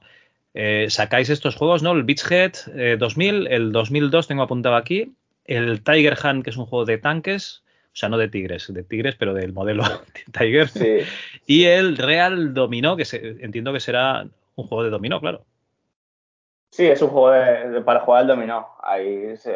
[0.54, 1.92] eh, sacáis estos juegos, ¿no?
[1.92, 5.14] El Beachhead eh, 2000, el 2002 tengo apuntado aquí,
[5.46, 8.84] el Tiger Hunt, que es un juego de tanques, o sea, no de tigres, de
[8.84, 9.84] tigres, pero del modelo
[10.32, 11.00] Tiger, sí.
[11.46, 14.26] y el Real Dominó, que se, entiendo que será
[14.56, 15.46] un juego de dominó, claro.
[16.72, 18.68] Sí, es un juego de, de, para jugar al dominó.
[18.82, 19.54] Ahí se,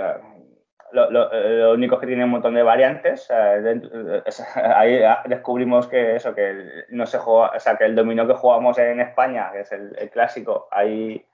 [0.95, 3.27] lo, lo, lo, único que tiene un montón de variantes.
[3.29, 3.81] Eh,
[4.55, 8.77] ahí descubrimos que eso, que no se juega, o sea, que el dominó que jugamos
[8.77, 11.25] en España, que es el, el clásico, hay,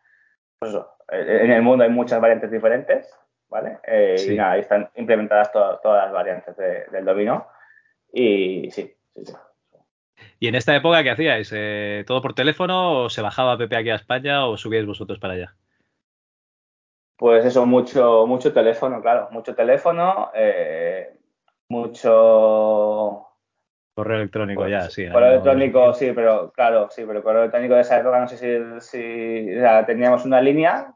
[0.60, 3.14] pues eso, en el mundo hay muchas variantes diferentes,
[3.50, 3.78] ¿vale?
[3.84, 4.34] Eh, sí.
[4.34, 7.48] Y nada, ahí están implementadas to todas las variantes de, del dominó.
[8.12, 9.34] Y sí, sí, sí.
[10.40, 11.52] ¿Y en esta época qué hacíais?
[11.54, 15.34] Eh, ¿Todo por teléfono o se bajaba Pepe aquí a España o subíais vosotros para
[15.34, 15.56] allá?
[17.22, 21.20] Pues eso, mucho, mucho teléfono, claro, mucho teléfono, eh,
[21.70, 23.28] mucho...
[23.94, 25.08] Correo electrónico pues, ya, sí.
[25.08, 25.94] Correo electrónico, no...
[25.94, 29.60] sí, pero claro, sí, pero correo electrónico de esa época no sé si, si o
[29.60, 30.96] sea, teníamos una línea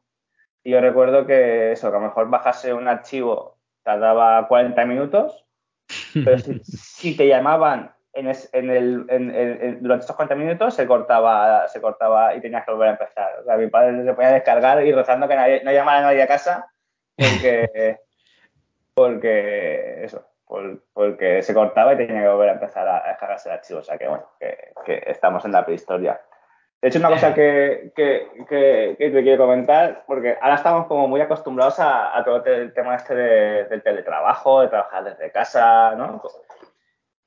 [0.64, 5.46] y yo recuerdo que eso, que a lo mejor bajase un archivo tardaba 40 minutos,
[6.12, 12.42] pero si, te llamaban en, el, durante estos 40 minutos se cortaba, se cortaba y
[12.42, 13.40] tenías que volver a empezar.
[13.42, 16.24] O sea, mi padre se podía descargar y rezando que nadie, no llamara a nadie
[16.24, 16.68] a casa
[17.18, 18.00] porque,
[18.94, 20.26] porque eso,
[20.94, 23.80] porque se cortaba y tenía que volver a empezar a, descargarse el archivo.
[23.80, 26.20] O sea que bueno, que estamos en la prehistoria.
[26.86, 32.22] De hecho, una cosa que, te quiero comentar, porque ahora estamos como muy acostumbrados a,
[32.24, 36.22] todo el tema este del teletrabajo, de trabajar desde casa, ¿no?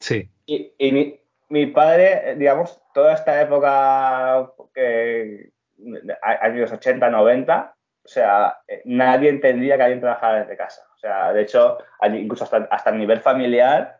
[0.00, 0.30] Sí.
[0.46, 1.20] Y,
[1.50, 5.50] mi, padre, digamos, toda esta época que
[6.22, 7.74] años 80, 90,
[8.04, 10.82] o sea, nadie entendía que alguien trabajara desde casa.
[10.94, 13.98] O sea, de hecho, incluso hasta, hasta el nivel familiar,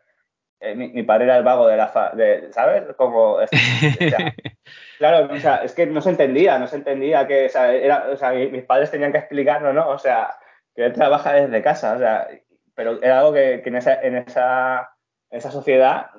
[0.61, 2.11] eh, mi, padre era el vago de la...
[2.13, 2.83] de, ¿Sabes?
[2.97, 3.37] Como...
[4.97, 7.45] claro, o sea, es que no se entendía, no se entendía que...
[7.45, 9.87] O sea, era, o sea, mis padres tenían que explicarlo, ¿no?
[9.89, 10.37] O sea,
[10.75, 12.27] que él trabaja desde casa, o sea,
[12.75, 14.89] pero era algo que, que en, esa, en, esa,
[15.29, 16.11] esa sociedad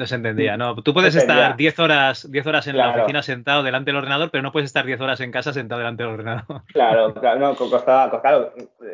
[0.00, 0.74] no se entendía, ¿no?
[0.76, 4.42] Tú puedes estar 10 horas, 10 horas en la oficina sentado delante del ordenador, pero
[4.42, 6.62] no puedes estar 10 horas en casa sentado delante del ordenador.
[6.72, 8.10] Claro, claro, no, costaba,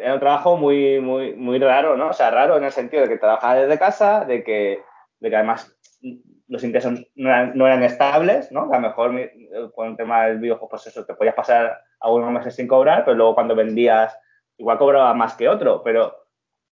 [0.01, 2.09] era un trabajo muy, muy, muy raro, ¿no?
[2.09, 4.83] O sea, raro en el sentido de que trabajaba desde casa, de que,
[5.21, 5.73] de que además
[6.49, 8.63] los ingresos no eran, estables, ¿no?
[8.73, 9.13] a lo mejor
[9.77, 13.17] con el tema del videojuego, pues eso, te podías pasar algunos meses sin cobrar, pero
[13.17, 14.19] luego cuando vendías,
[14.57, 16.26] igual cobraba más que otro, pero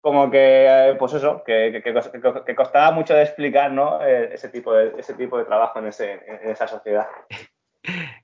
[0.03, 4.05] como que, eh, pues eso, que, que, costaba mucho de explicar, ¿no?
[4.05, 7.07] Eh, ese, tipo de, ese tipo de trabajo en, ese, en esa sociedad.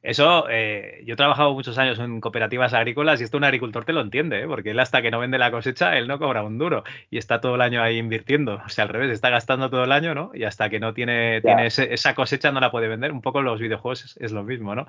[0.01, 3.93] Eso, eh, yo he trabajado muchos años en cooperativas agrícolas y esto un agricultor te
[3.93, 4.47] lo entiende, ¿eh?
[4.47, 7.39] porque él hasta que no vende la cosecha, él no cobra un duro y está
[7.39, 8.61] todo el año ahí invirtiendo.
[8.65, 10.31] O sea, al revés, está gastando todo el año, ¿no?
[10.33, 13.13] Y hasta que no tiene, tiene esa cosecha no la puede vender.
[13.13, 14.85] Un poco los videojuegos es lo mismo, ¿no?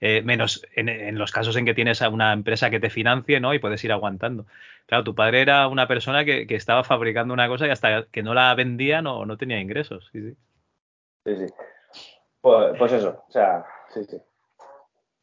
[0.00, 3.54] Eh, menos en, los casos en que tienes a una empresa que te financie, ¿no?
[3.54, 4.46] Y puedes ir aguantando.
[4.86, 8.34] Claro, tu padre era una persona que, estaba fabricando una cosa y hasta que no
[8.34, 10.08] la vendía no, no tenía ingresos.
[10.12, 10.36] Sí, sí.
[11.24, 11.54] Sí, sí.
[12.40, 14.18] Pues, pues eso, o sea, sí, sí.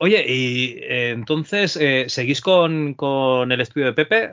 [0.04, 2.96] Oye, y eh, entonces, eh, ¿seguís con,
[3.52, 4.32] el estudio de Pepe?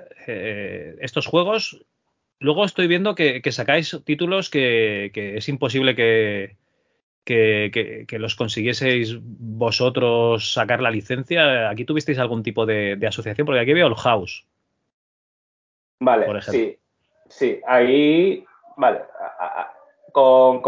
[1.01, 1.85] estos juegos,
[2.39, 6.57] luego estoy viendo que, sacáis títulos que, es imposible que,
[7.29, 11.69] que, los consiguieseis vosotros sacar la licencia.
[11.69, 13.45] ¿Aquí tuvisteis algún tipo de, asociación?
[13.45, 14.47] Porque aquí veo el House.
[16.01, 16.79] Vale, sí.
[17.29, 18.45] Sí, ahí,
[18.77, 19.03] vale.
[20.13, 20.63] Con,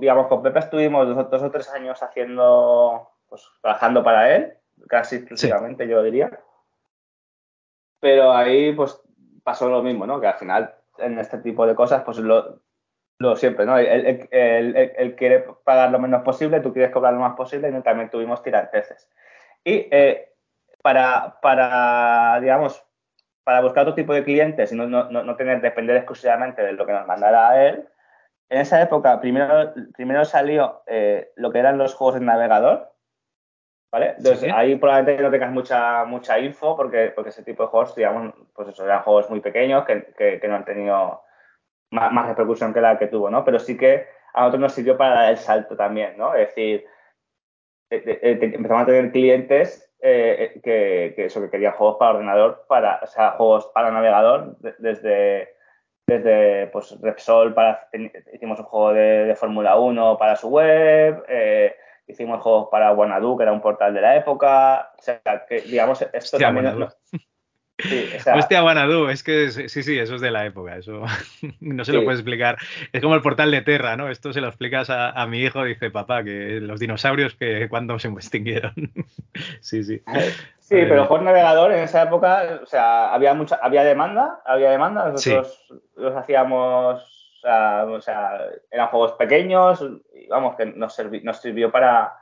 [0.00, 4.54] digamos, con Pepe estuvimos dos, o tres años haciendo, pues trabajando para él,
[4.88, 6.40] casi exclusivamente, yo diría.
[8.00, 9.00] Pero ahí, pues,
[9.44, 10.20] pasó lo mismo, ¿no?
[10.20, 12.60] Que al final, en este tipo de cosas, pues lo,
[13.18, 13.78] lo siempre, ¿no?
[13.78, 18.42] Él, quiere pagar lo menos posible, tú quieres cobrar lo más posible y también tuvimos
[18.42, 19.08] tiranteses.
[19.64, 20.32] Y eh,
[20.82, 22.84] para, para, digamos,
[23.42, 26.84] para buscar otro tipo de clientes y no, no, no, tener depender exclusivamente de lo
[26.84, 27.88] que nos mandara él,
[28.48, 32.92] en esa época primero, primero salió eh, lo que eran los juegos de navegador,
[33.90, 34.14] ¿vale?
[34.18, 38.34] Entonces ahí probablemente no tengas mucha, mucha info porque, porque ese tipo de juegos, digamos,
[38.54, 41.25] pues eso, eran juegos muy pequeños que, que no han tenido
[41.90, 43.44] más, repercusión que la que tuvo, ¿no?
[43.44, 46.34] Pero sí que a nosotros nos sirvió para dar el salto también, ¿no?
[46.34, 46.84] Es decir,
[47.90, 53.32] empezamos a tener clientes eh, que, eso, que querían juegos para ordenador, para, o sea,
[53.32, 55.54] juegos para navegador, desde,
[56.06, 57.88] desde pues, Repsol, para,
[58.32, 61.74] hicimos un juego de, Fórmula 1 para su web, eh,
[62.06, 66.02] hicimos juegos para Wanadu, que era un portal de la época, o sea, que digamos,
[66.12, 66.88] esto también...
[67.78, 71.02] Sí, Hostia, Wanadu, es que sí, sí, eso es de la época, eso
[71.60, 72.56] no se lo puedes explicar.
[72.92, 74.08] Es como el portal de Terra, ¿no?
[74.08, 78.08] Esto se lo explicas a, mi hijo, dice papá, que los dinosaurios que cuando se
[78.08, 78.72] extinguieron.
[79.60, 80.02] sí, sí.
[80.58, 85.10] Sí, pero por navegador en esa época, o sea, había mucha, había demanda, había demanda,
[85.10, 85.66] nosotros
[85.96, 92.14] los hacíamos, o sea, eran juegos pequeños, y vamos, que nos, nos sirvió para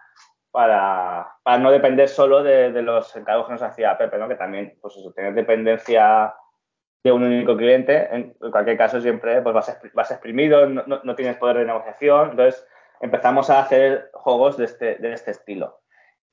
[0.55, 4.29] para, para no depender solo de, los encargos que nos hacía Pepe, ¿no?
[4.29, 6.33] que también, pues eso, tener dependencia
[7.03, 11.39] de un único cliente, en, cualquier caso siempre pues vas, vas exprimido, no, no, tienes
[11.39, 12.65] poder de negociación, entonces
[13.01, 15.81] empezamos a hacer juegos de este, de este estilo.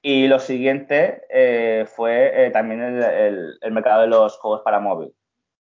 [0.03, 5.15] Y lo siguiente eh, fue eh, también el, el, mercado de los juegos para móvil,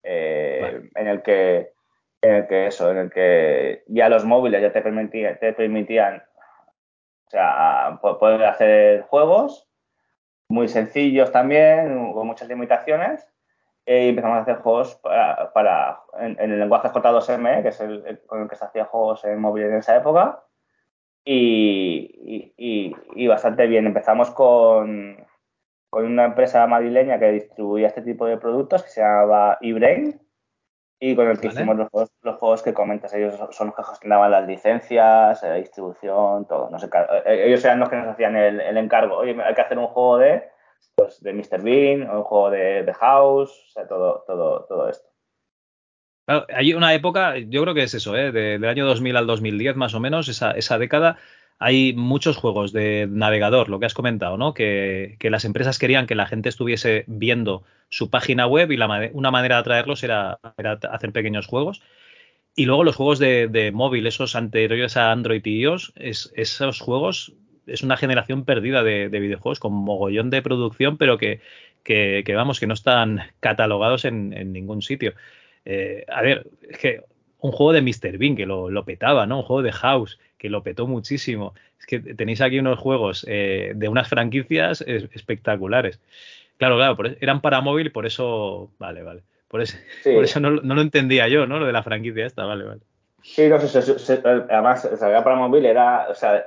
[0.02, 1.72] eh, en, el que,
[2.24, 6.24] en el que eso, en el que ya los móviles ya te, permitían te permitían
[7.30, 9.70] o sea, poder hacer juegos
[10.50, 13.28] muy sencillos también, con muchas limitaciones.
[13.86, 15.00] Eh, y empezamos a hacer juegos
[15.54, 19.40] para, en, el lenguaje J2M, que es el, con el que se hacía juegos en
[19.40, 20.44] móvil en esa época.
[21.24, 23.86] Y, y, bastante bien.
[23.86, 25.18] Empezamos con,
[25.92, 30.20] con, una empresa madrileña que distribuía este tipo de productos que se llamaba eBrain.
[31.00, 33.14] Y con el que hicimos los juegos, los juegos que comentas.
[33.14, 36.70] Ellos son los que gestionaban las licencias, la distribución, todo.
[36.70, 36.89] No sé,
[37.26, 39.18] eh, ellos eran los que nos hacían el, encargo.
[39.18, 40.43] Oye, hay que hacer un juego de,
[40.95, 41.62] pues, de Mr.
[41.62, 45.08] Bean, un juego de, de House, o sea, todo, todo, todo esto.
[46.54, 48.34] hay una época, yo creo que es eso, ¿eh?
[48.34, 51.18] del año 2000 al 2010 más o menos, esa, esa década,
[51.60, 54.53] hay muchos juegos de navegador, lo que has comentado, ¿no?
[54.53, 59.30] Que, las empresas querían que la gente estuviese viendo su página web y la, una
[59.30, 60.39] manera de atraerlos era,
[60.89, 61.82] hacer pequeños juegos.
[62.55, 67.34] Y luego los juegos de, móvil, esos anteriores a Android y iOS, es, esos juegos
[67.68, 71.41] es una generación perdida de, videojuegos con mogollón de producción, pero que,
[71.84, 75.14] que, vamos, que no están catalogados en, ningún sitio.
[75.66, 77.03] Eh, a ver, es que
[77.42, 78.18] un juego de Mr.
[78.18, 79.38] Bean que lo, lo, petaba, ¿no?
[79.38, 81.54] Un juego de House que lo petó muchísimo.
[81.80, 86.00] Es que tenéis aquí unos juegos eh, de unas franquicias espectaculares.
[86.58, 89.22] Claro, claro, eran para móvil, por eso, vale, vale.
[89.48, 91.58] Por eso, por eso no, lo entendía yo, ¿no?
[91.58, 92.82] Lo de la franquicia esta, vale, vale.
[93.24, 96.44] Sí, no, sé, además, salía para móvil era, o sea,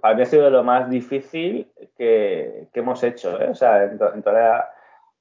[0.00, 3.48] para mí ha sido lo más difícil que, hemos hecho, ¿eh?
[3.50, 4.70] O sea, en, toda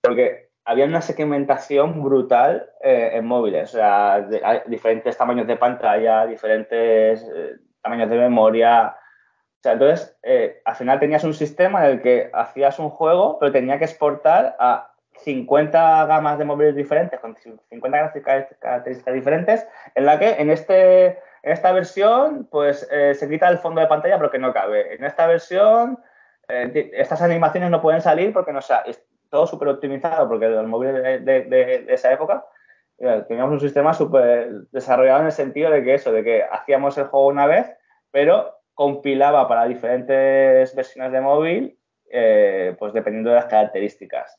[0.01, 4.27] porque había una segmentación brutal eh, en móviles, o sea,
[4.67, 8.95] diferentes tamaños de pantalla, diferentes eh, tamaños de memoria.
[8.95, 13.39] O sea, entonces, eh, al final tenías un sistema en el que hacías un juego,
[13.39, 14.93] pero tenía que exportar a
[15.23, 18.13] 50 gamas de móviles diferentes, con 50
[18.61, 21.07] características diferentes, en la que en, este,
[21.41, 24.93] en esta versión, pues eh, se quita el fondo de pantalla porque no cabe.
[24.93, 25.97] En esta versión,
[26.47, 30.67] eh, estas animaciones no pueden salir porque no sea, es todo súper optimizado, porque los
[30.67, 32.45] móviles de esa época
[33.27, 37.05] teníamos un sistema súper desarrollado en el sentido de que eso, de que hacíamos el
[37.05, 37.71] juego una vez,
[38.11, 41.79] pero compilaba para diferentes versiones de móvil,
[42.11, 44.37] eh, pues dependiendo de las características.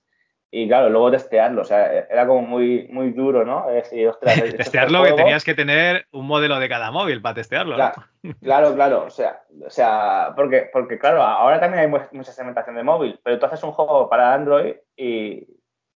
[0.52, 3.70] Y claro, luego testearlo, o sea, era como muy, muy duro, ¿no?
[3.70, 7.36] Es decir, ostras, este testearlo que tenías que tener un modelo de cada móvil para
[7.36, 8.02] testearlo, claro,
[8.42, 12.82] Claro, claro, o sea, o sea porque, porque claro, ahora también hay mucha segmentación de
[12.82, 15.46] móvil, pero tú haces un juego para Android y,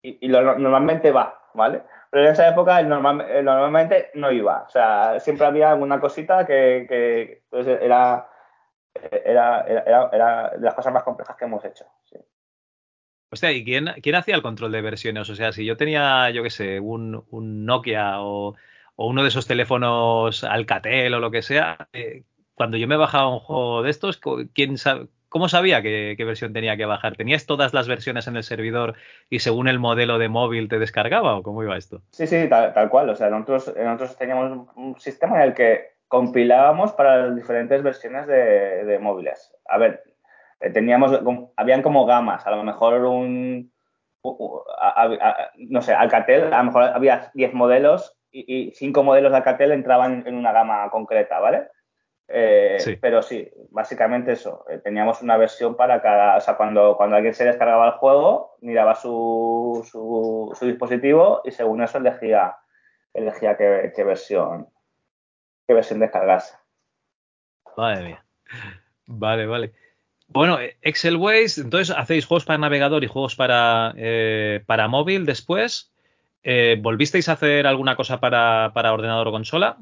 [0.02, 1.82] y, normalmente va, ¿vale?
[2.10, 4.62] Pero en esa época eh, normalmente no iba.
[4.62, 8.28] O sea, siempre había alguna cosita que, que pues, era,
[8.94, 11.84] era, era, era, de las cosas más complejas que hemos hecho.
[12.04, 12.16] Sí.
[13.30, 15.28] Hostia, ¿y quién, quién hacía el control de versiones?
[15.28, 18.54] O sea, si yo tenía, yo qué sé, un, un Nokia o,
[18.96, 22.22] o, uno de esos teléfonos Alcatel o lo que sea, eh,
[22.54, 24.20] cuando yo me bajaba un juego de estos,
[24.52, 27.16] ¿quién sabe, ¿Cómo sabía qué, versión tenía que bajar?
[27.16, 28.94] ¿Tenías todas las versiones en el servidor
[29.28, 32.02] y según el modelo de móvil te descargaba o cómo iba esto?
[32.12, 33.10] Sí, sí, tal, cual.
[33.10, 38.28] O sea, nosotros, nosotros teníamos un sistema en el que compilábamos para las diferentes versiones
[38.28, 39.52] de, móviles.
[39.66, 40.13] A ver, eh,
[40.72, 41.20] teníamos,
[41.56, 43.72] habían como gamas, a lo mejor un,
[44.22, 50.24] no sé, Alcatel, a lo mejor había 10 modelos y 5 modelos de Alcatel entraban
[50.26, 51.68] en una gama concreta, ¿vale?
[52.28, 54.64] Eh, pero sí, básicamente eso.
[54.68, 56.36] Eh, teníamos una versión para cada.
[56.36, 61.82] O sea, cuando, cuando alguien se descargaba el juego, miraba su, su, dispositivo y según
[61.82, 62.56] eso elegía,
[63.12, 64.68] elegía qué, versión
[65.66, 66.56] qué versión descargarse.
[67.76, 68.24] Madre mía.
[69.06, 69.72] Vale, vale.
[70.28, 75.92] Bueno, Excel Ways, entonces hacéis juegos para navegador y juegos para, eh, para móvil después.
[76.80, 79.78] ¿Volvisteis a hacer alguna cosa para, para ordenador o consola?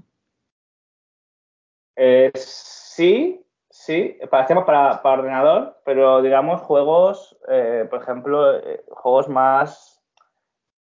[1.97, 9.29] Eh, sí, sí, hacemos para, para, ordenador, pero digamos juegos, eh, por ejemplo, eh, juegos
[9.29, 10.03] más,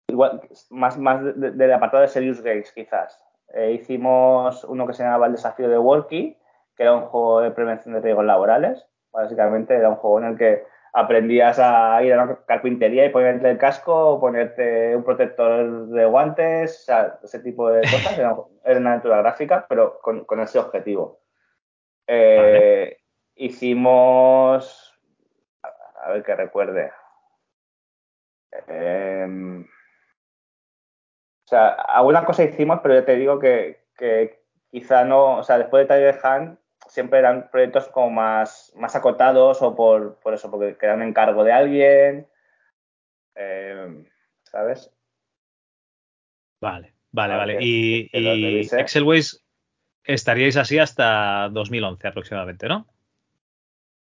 [0.06, 0.40] igual,
[0.70, 3.22] más, más del apartado de Serious Games, quizás.
[3.72, 6.38] hicimos uno que se llamaba El desafío de Walkie,
[6.76, 8.86] que era un juego de prevención de riesgos laborales.
[9.12, 13.50] Básicamente era un juego en el que aprendías a ir a la carpintería y ponerte
[13.50, 18.18] el casco, ponerte un protector de guantes, o sea, ese tipo de cosas.
[18.18, 18.34] Era,
[18.78, 21.20] una aventura gráfica, pero con, ese objetivo.
[22.06, 22.98] Eh,
[23.36, 24.86] hicimos.
[26.02, 26.90] A ver que recuerde.
[28.66, 35.38] Em, o sea, alguna cosa hicimos, pero yo te digo que, que quizá no.
[35.38, 36.58] O sea, después de Tiger Hand
[36.90, 41.44] siempre eran proyectos como más, más acotados o por, por eso, porque quedan en cargo
[41.44, 42.26] de alguien.
[43.36, 44.04] Eh,
[44.42, 44.92] ¿Sabes?
[46.60, 47.58] Vale, vale, vale.
[47.60, 49.44] Y, y Excelways
[50.04, 52.86] estaríais así hasta 2011 aproximadamente, ¿no?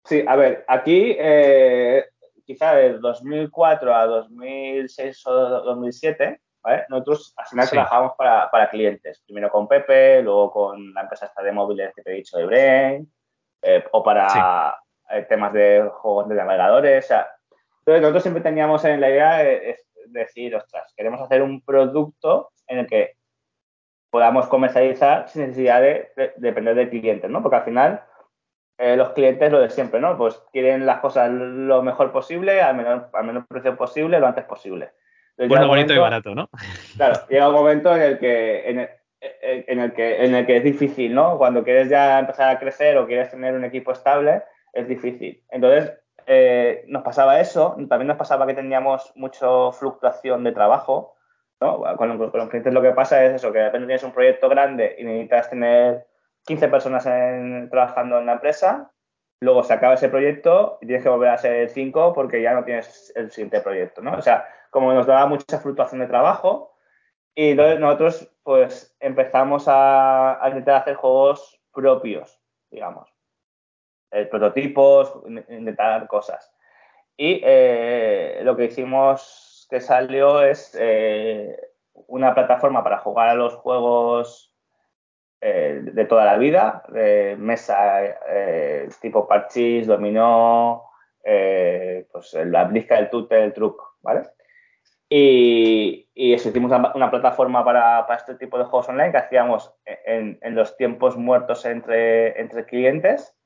[0.04, 2.06] Sí, a ver, aquí eh,
[2.46, 6.42] quizá de 2004 a 2006 o 2007
[6.90, 11.52] nosotros al final trabajamos para, clientes, primero con Pepe, luego con la empresa esta de
[11.52, 13.14] móviles que te he dicho de Brain,
[13.62, 14.78] eh, o para
[15.10, 17.10] eh, temas de juegos de navegadores.
[17.12, 22.80] entonces nosotros siempre teníamos en la idea de, decir, ostras, queremos hacer un producto en
[22.80, 23.16] el que
[24.10, 27.42] podamos comercializar sin necesidad de, depender del cliente, ¿no?
[27.42, 28.04] Porque al final
[28.78, 30.18] eh, los clientes lo de siempre, ¿no?
[30.18, 34.46] Pues quieren las cosas lo mejor posible, al menor, al menor precio posible, lo antes
[34.46, 34.94] posible.
[35.38, 36.50] Bueno, bonito y barato, ¿no?
[36.96, 40.58] Claro, llega un momento en el que en el, en el que en el que
[40.58, 41.38] es difícil, ¿no?
[41.38, 45.44] Cuando quieres ya empezar a crecer o quieres tener un equipo estable, es difícil.
[45.50, 45.94] Entonces,
[46.26, 51.16] eh, nos pasaba eso, también nos pasaba que teníamos mucha fluctuación de trabajo,
[51.98, 54.96] con, los clientes lo que pasa es eso, que de repente tienes un proyecto grande
[54.98, 56.08] y necesitas tener
[56.46, 57.04] 15 personas
[57.70, 58.92] trabajando en la empresa,
[59.40, 62.64] luego se acaba ese proyecto y tienes que volver a ser 5 porque ya no
[62.64, 64.14] tienes el siguiente proyecto, ¿no?
[64.14, 66.74] O sea, como nos daba mucha fluctuación de trabajo
[67.36, 73.10] y entonces nosotros pues empezamos a, intentar hacer juegos propios, digamos,
[74.12, 75.14] eh, prototipos,
[75.50, 76.52] intentar cosas.
[77.16, 81.56] Y eh, lo que hicimos que salió es eh,
[82.08, 84.50] una plataforma para jugar a los juegos
[85.42, 88.00] de toda la vida, de mesa
[89.02, 90.90] tipo parchís, dominó,
[91.22, 94.22] pues la brisca, el tute, el truco, ¿vale?
[95.16, 100.40] Y, y eso, hicimos una, plataforma para, este tipo de juegos online que hacíamos en,
[100.56, 103.38] los tiempos muertos entre, entre clientes.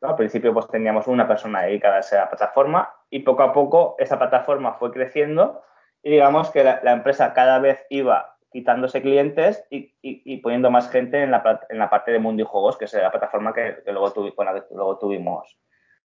[0.00, 4.16] Al principio pues teníamos una persona dedicada a esa plataforma y poco a poco esa
[4.16, 5.60] plataforma fue creciendo
[6.04, 11.32] y digamos que la, empresa cada vez iba quitándose clientes y, poniendo más gente en
[11.32, 14.54] la, en la parte de Mundi Juegos, que es la plataforma que, luego, con la
[14.54, 15.58] que luego tuvimos,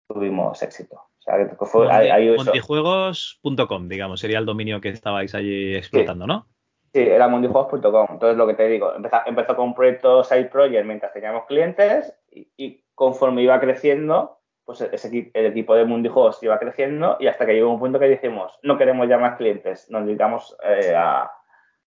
[0.05, 1.01] tuvimos éxito.
[1.28, 6.48] Sea, que fue, Mundijuegos.com, digamos, sería el dominio que estabais allí explotando, ¿no?
[6.94, 8.08] Sí, era mundijuegos.com.
[8.12, 12.18] Entonces, lo que te digo, empezó, empezó con un proyecto Side Project mientras teníamos clientes
[12.32, 17.54] y conforme iba creciendo, pues ese, el equipo de Mundijuegos iba creciendo y hasta que
[17.54, 21.30] llegó un punto que dijimos, no queremos ya más clientes, nos dedicamos eh, a,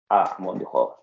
[0.10, 0.98] a Mundijuegos.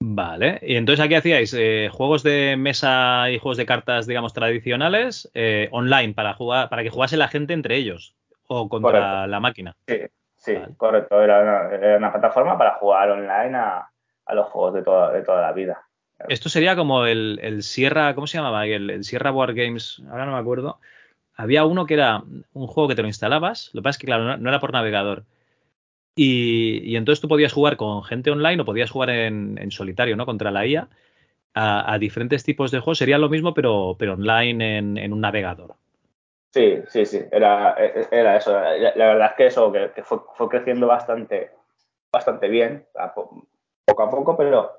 [0.00, 5.28] Vale, y entonces aquí hacíais eh, juegos de mesa y juegos de cartas, digamos, tradicionales,
[5.34, 8.14] eh, online, para jugar, para que jugase la gente entre ellos
[8.46, 9.76] o contra la máquina.
[9.86, 10.00] Sí,
[10.36, 11.20] sí, correcto.
[11.20, 13.90] Era una, plataforma para jugar online a,
[14.32, 15.88] los juegos de de toda la vida.
[16.28, 18.66] Esto sería como el, el Sierra, ¿cómo se llamaba?
[18.66, 20.80] El, Sierra War Games, ahora no me acuerdo.
[21.34, 22.22] Había uno que era
[22.52, 24.72] un juego que te lo instalabas, lo que pasa es que, claro, no, era por
[24.72, 25.24] navegador.
[26.20, 30.26] Y, entonces tú podías jugar con gente online o podías jugar en, solitario, ¿no?
[30.26, 30.88] Contra la IA
[31.54, 32.98] a, diferentes tipos de juegos.
[32.98, 35.76] Sería lo mismo, pero, pero online en, un navegador.
[36.52, 37.76] Sí, sí, sí, era,
[38.10, 38.52] era eso.
[38.52, 41.52] La, verdad es que eso que, fue, fue, creciendo bastante,
[42.10, 42.84] bastante bien,
[43.86, 44.72] poco a poco, pero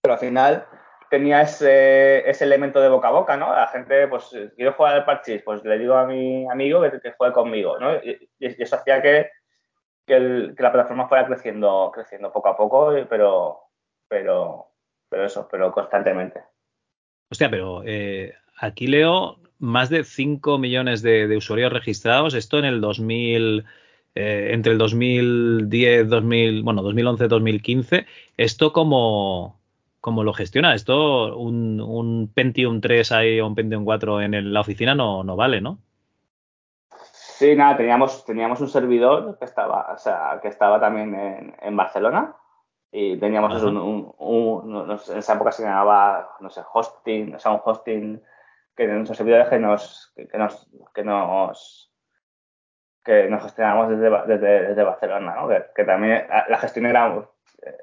[0.00, 0.64] pero al final
[1.10, 3.52] tenía ese, ese, elemento de boca a boca, ¿no?
[3.52, 7.10] La gente, pues, quiero jugar al parchís, pues le digo a mi amigo que, que
[7.18, 7.96] juegue conmigo, ¿no?
[7.96, 9.28] Y, eso hacía que,
[10.06, 13.58] que, la plataforma fuera creciendo, creciendo poco a poco, pero,
[14.08, 14.66] pero,
[15.08, 16.40] pero eso, pero constantemente.
[17.30, 22.80] Hostia, pero eh, aquí leo más de 5 millones de, usuarios registrados, esto en el
[22.80, 23.64] 2000...
[24.18, 28.06] Eh, entre el 2010, 2000, bueno, 2011, 2015,
[28.38, 29.60] esto como,
[30.00, 30.74] cómo lo gestiona.
[30.74, 35.60] Esto, un, Pentium 3 ahí o un Pentium 4 en la oficina no, no vale,
[35.60, 35.80] ¿no?
[37.36, 42.34] Sí, nada, teníamos, teníamos un servidor que estaba, o sea, que estaba también en, Barcelona
[42.90, 48.22] y teníamos un, en esa época se llamaba, no sé, hosting, o sea, un hosting
[48.74, 51.92] que nuestros servidores que nos, que, nos, que nos
[53.04, 55.48] que nos gestionamos desde, desde, Barcelona, ¿no?
[55.74, 57.22] que, también la gestión era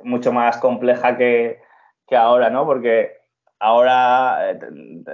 [0.04, 1.62] mucho más compleja que,
[2.08, 2.66] que ahora, ¿no?
[2.66, 3.22] Porque
[3.60, 4.60] ahora eh,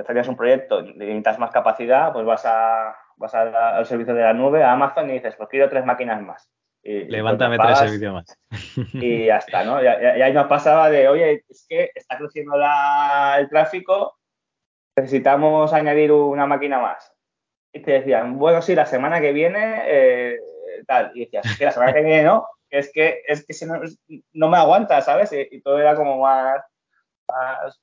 [0.07, 4.63] tenías un proyecto, necesitas más capacidad, pues vas a vas al servicio de la nube,
[4.63, 6.49] a Amazon y dices, pues quiero tres máquinas más.
[6.81, 8.39] Y, Levántame tres servicios más.
[8.93, 9.83] Y ya está, ¿no?
[9.83, 14.17] Y, ahí nos pasaba de, oye, es que está creciendo el tráfico,
[14.95, 17.11] necesitamos añadir una máquina más.
[17.73, 20.39] Y te decían, bueno, sí, la semana que viene, eh,
[20.87, 21.11] tal.
[21.13, 23.81] Y decías, que la semana que viene no, es que, es que si no,
[24.33, 25.31] no me aguanta, ¿sabes?
[25.33, 26.63] y todo era como más,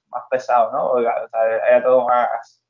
[0.09, 0.99] más, pesado, ¿no?
[0.99, 2.63] era todo más...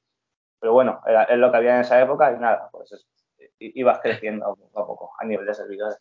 [0.61, 3.07] Pero bueno, era, es lo que había en esa época y nada, pues
[3.59, 5.99] ibas creciendo poco a poco a nivel de servidores.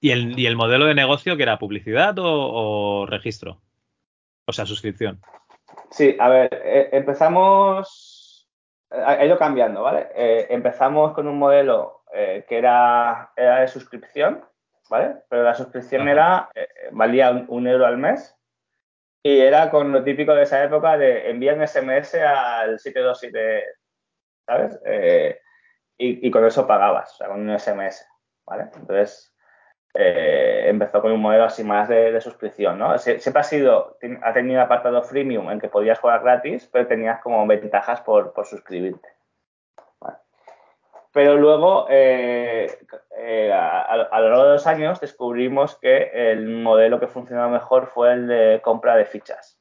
[0.00, 3.60] ¿Y el, y el modelo de negocio que era publicidad o, registro?
[4.46, 5.20] O sea, suscripción.
[5.90, 8.48] Sí, a ver, eh, empezamos,
[8.90, 10.08] ha ido cambiando, ¿vale?
[10.14, 14.44] Eh, empezamos con un modelo eh, que era, era, de suscripción,
[14.88, 15.16] ¿vale?
[15.28, 16.48] Pero la suscripción era,
[16.92, 18.37] valía un, euro al mes
[19.22, 23.64] y era con lo típico de esa época de envían SMS al 727,
[24.46, 24.80] ¿sabes?
[24.86, 25.38] Eh,
[26.00, 28.06] y, con eso pagabas, o sea, con un SMS,
[28.46, 28.70] ¿vale?
[28.74, 29.34] Entonces,
[29.94, 32.96] eh, empezó con un modelo así más de, suscripción, ¿no?
[32.98, 37.44] siempre ha sido, ha tenido apartado freemium en que podías jugar gratis, pero tenías como
[37.48, 39.08] ventajas por, suscribirte.
[41.18, 42.78] Pero luego, eh,
[43.16, 48.12] eh, a, lo largo de los años, descubrimos que el modelo que funcionaba mejor fue
[48.12, 49.60] el de compra de fichas.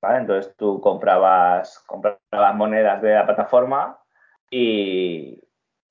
[0.00, 4.02] Entonces tú comprabas, comprabas monedas de la plataforma
[4.50, 5.38] y,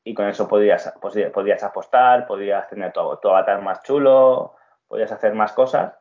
[0.03, 4.55] y con eso podías, podías apostar, podías tener tu, tu, avatar más chulo,
[4.88, 5.93] podías hacer más cosas.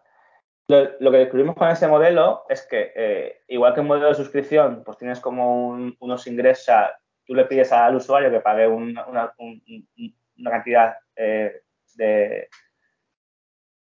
[0.69, 4.85] Lo, que descubrimos con ese modelo es que, eh, igual que un modelo de suscripción,
[4.85, 5.69] pues tienes como
[6.01, 6.87] unos ingresos,
[7.27, 9.33] tú le pides al usuario que pague una, una,
[10.51, 11.63] cantidad eh,
[11.97, 12.49] de,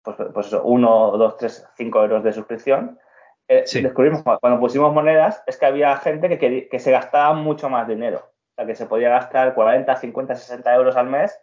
[0.02, 2.98] pues, pues, eso, uno, dos, tres, cinco euros de suscripción.
[3.46, 7.86] Eh, descubrimos cuando pusimos monedas es que había gente que, que se gastaba mucho más
[7.86, 8.18] dinero.
[8.18, 11.38] O sea, que se podía gastar 40, 50, 60 euros al mes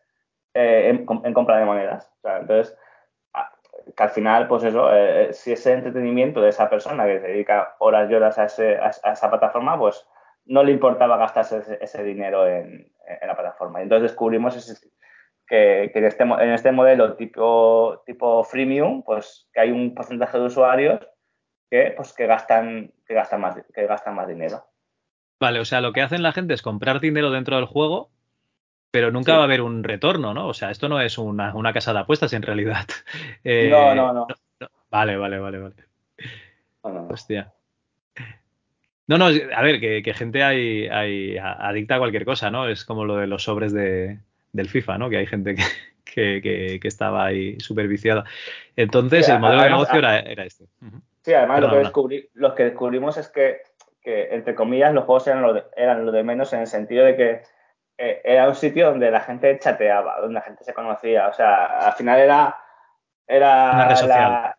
[0.53, 2.09] eh, en, compra de monedas.
[2.17, 2.77] O sea, entonces,
[3.95, 7.75] que al final, pues eso, eh, si ese entretenimiento de esa persona que se dedica
[7.79, 10.07] horas y horas a, esa plataforma, pues
[10.51, 12.91] no le importaba gastarse ese, dinero en,
[13.25, 13.79] la plataforma.
[13.79, 14.53] Y entonces descubrimos
[15.47, 20.45] que, en, este, en este modelo tipo, tipo freemium, pues que hay un porcentaje de
[20.45, 20.99] usuarios
[21.69, 24.65] que, pues, que, gastan, que, gastan más, que gastan más dinero.
[25.39, 28.11] Vale, o sea, lo que hacen la gente es comprar dinero dentro del juego,
[28.91, 30.47] pero nunca va a haber un retorno, ¿no?
[30.47, 32.85] O sea, esto no es una, casa de apuestas en realidad.
[33.43, 34.27] Eh, no, no, no,
[34.91, 35.75] Vale, vale, vale, vale.
[37.09, 37.53] Hostia.
[39.11, 42.67] No, no, a ver, que, gente hay, hay, adicta a cualquier cosa, ¿no?
[42.67, 44.19] Es como lo de los sobres de,
[44.53, 45.09] del FIFA, ¿no?
[45.09, 45.55] Que hay gente
[46.05, 48.23] que, que, estaba ahí superviciada.
[48.75, 50.65] Entonces, el modelo de negocio era, era, este.
[51.23, 53.61] Sí, además lo que, descubrí, lo que descubrimos es que
[54.01, 57.05] que, entre comillas, los juegos eran lo de, eran lo de menos en el sentido
[57.05, 57.43] de que
[57.97, 61.27] eh, era un sitio donde la gente chateaba, donde la gente se conocía.
[61.27, 62.57] O sea, al final era.
[63.27, 64.55] era una red social.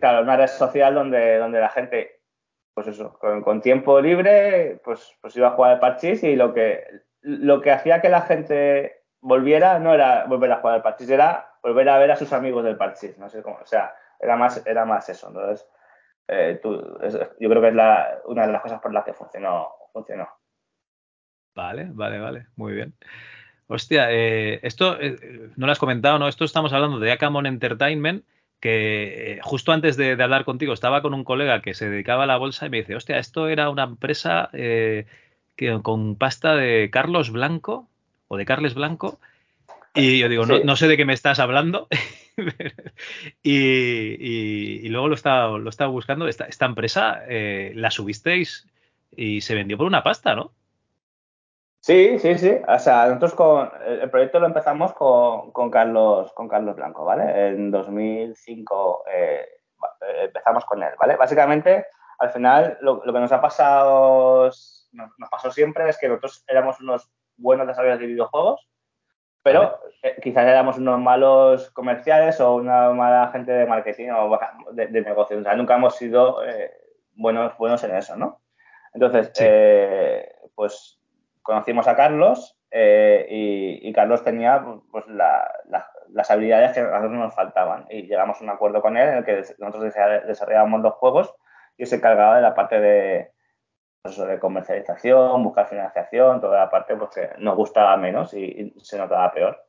[0.00, 2.20] claro, una red social donde, donde la gente,
[2.74, 6.84] pues eso, con, tiempo libre, pues, pues iba a jugar al parchís y lo que,
[7.22, 11.54] lo que hacía que la gente volviera no era volver a jugar al parchís, era
[11.62, 13.16] volver a ver a sus amigos del parchís.
[13.16, 13.58] No sé cómo.
[13.62, 15.28] O sea, era más, era más eso.
[15.28, 15.66] Entonces
[16.28, 16.60] eh,
[17.38, 17.74] yo creo que es
[18.26, 19.68] una de las cosas por las que funcionó.
[19.92, 20.28] funcionó.
[21.54, 22.94] Vale, vale, vale, muy bien.
[23.66, 26.28] Hostia, eh, esto eh, no lo has comentado, ¿no?
[26.28, 28.24] Esto estamos hablando de Acamon Entertainment,
[28.64, 32.38] que justo antes de, hablar contigo estaba con un colega que se dedicaba a la
[32.38, 35.06] bolsa y me dice, hostia, esto era una empresa que,
[35.82, 37.90] con pasta de Carlos Blanco
[38.26, 39.20] o de Carles Blanco.
[39.94, 41.88] Y yo digo, no, no, sé de qué me estás hablando.
[43.42, 46.26] y, luego lo estaba, lo estaba buscando.
[46.26, 48.66] Esta, esta empresa eh, la subisteis
[49.14, 50.52] y se vendió por una pasta, ¿no?
[51.84, 52.56] Sí, sí, sí.
[52.66, 57.48] O sea, nosotros con el proyecto lo empezamos con, con Carlos, con Carlos Blanco, ¿vale?
[57.48, 59.46] En 2005 eh,
[60.22, 61.16] empezamos con él, ¿vale?
[61.16, 61.84] Básicamente,
[62.20, 64.50] al final, lo, que nos ha pasado,
[64.92, 68.66] nos, pasó siempre es que nosotros éramos unos buenos desarrolladores de videojuegos,
[69.42, 74.38] pero eh, quizás éramos unos malos comerciales o una mala gente de marketing o
[74.72, 75.38] de, de negocio.
[75.38, 76.72] O sea, nunca hemos sido eh,
[77.12, 78.40] buenos, buenos en eso, ¿no?
[78.94, 80.98] Entonces, eh, pues
[81.44, 88.08] conocimos a Carlos y, Carlos tenía pues las habilidades que a nosotros nos faltaban y
[88.08, 89.94] llegamos a un acuerdo con él en el que nosotros
[90.26, 91.32] desarrollábamos los juegos
[91.76, 93.32] y se encargaba de la parte de,
[94.04, 99.32] de comercialización, buscar financiación, toda la parte pues, que nos gustaba menos y, se notaba
[99.32, 99.60] peor.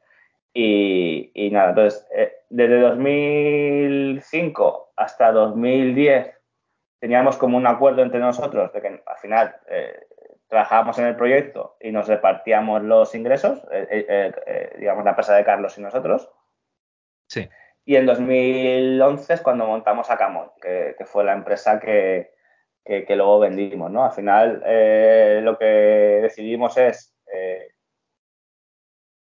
[0.54, 6.32] Y, nada, entonces, eh, desde 2005 hasta 2010
[7.00, 10.05] teníamos como un acuerdo entre nosotros de que al final eh,
[10.48, 15.78] trabajábamos en el proyecto y nos repartíamos los ingresos, eh, digamos la empresa de Carlos
[15.78, 16.32] y nosotros.
[17.28, 17.50] Sí.
[17.86, 22.36] Y en 2011 es cuando montamos Acamon, que, que fue la empresa que,
[22.86, 24.06] que, luego vendimos, ¿no?
[24.06, 27.72] Al final eh, lo que decidimos es eh,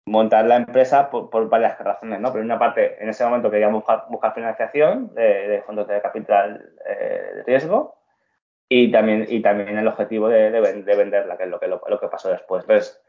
[0.06, 2.32] montar la empresa por, varias razones, ¿no?
[2.32, 7.42] Pero una parte, en ese momento queríamos buscar, financiación de, fondos de capital eh, de
[7.44, 8.01] riesgo
[8.74, 12.30] y también, y también el objetivo de, venderla, que es lo que, lo, que pasó
[12.30, 12.62] después.
[12.62, 13.02] Entonces,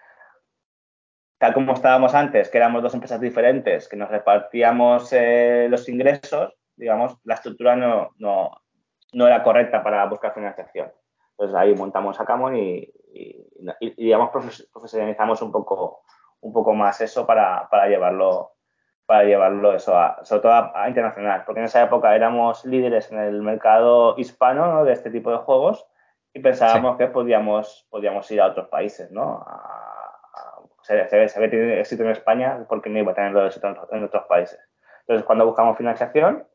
[1.37, 5.13] tal como estábamos antes, que éramos dos empresas diferentes, que nos repartíamos
[5.69, 8.51] los ingresos, digamos, la estructura no, no,
[9.13, 10.91] no era correcta para buscar financiación.
[11.31, 12.93] Entonces ahí montamos a y,
[13.79, 14.31] y, digamos
[14.71, 16.03] profesionalizamos un poco,
[16.41, 18.51] un poco más eso para, llevarlo
[19.05, 23.19] para llevarlo eso a, sobre todo a, internacional, porque en esa época éramos líderes en
[23.19, 25.85] el mercado hispano de este tipo de juegos
[26.33, 29.43] y pensábamos que podíamos, podíamos ir a otros países, ¿no?
[29.45, 29.89] A,
[30.81, 33.77] se, se, se había tenido éxito en España porque no iba a tenerlo éxito en,
[33.91, 34.59] en otros países.
[35.01, 36.45] Entonces, cuando buscamos financiación,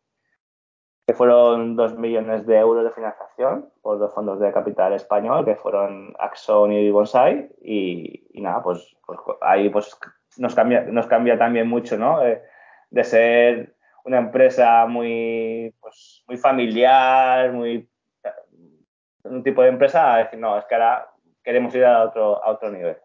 [1.07, 5.57] que fueron dos millones de euros de financiación por dos fondos de capital español, que
[5.57, 9.99] fueron Axon y Bonsai, y, y nada, pues, pues, ahí pues
[10.39, 12.21] nos cambia, nos cambia también mucho, ¿no?
[12.21, 12.43] De,
[12.91, 17.89] de ser una empresa muy, pues, muy familiar, muy
[19.25, 21.11] un tipo de empresa, a decir, no, es que ahora
[21.43, 22.97] queremos ir a otro, a otro nivel.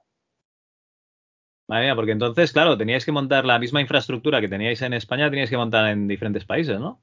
[1.68, 5.30] Madre mía, porque entonces, claro, teníais que montar la misma infraestructura que teníais en España,
[5.30, 7.00] teníais que montar en diferentes países, ¿no?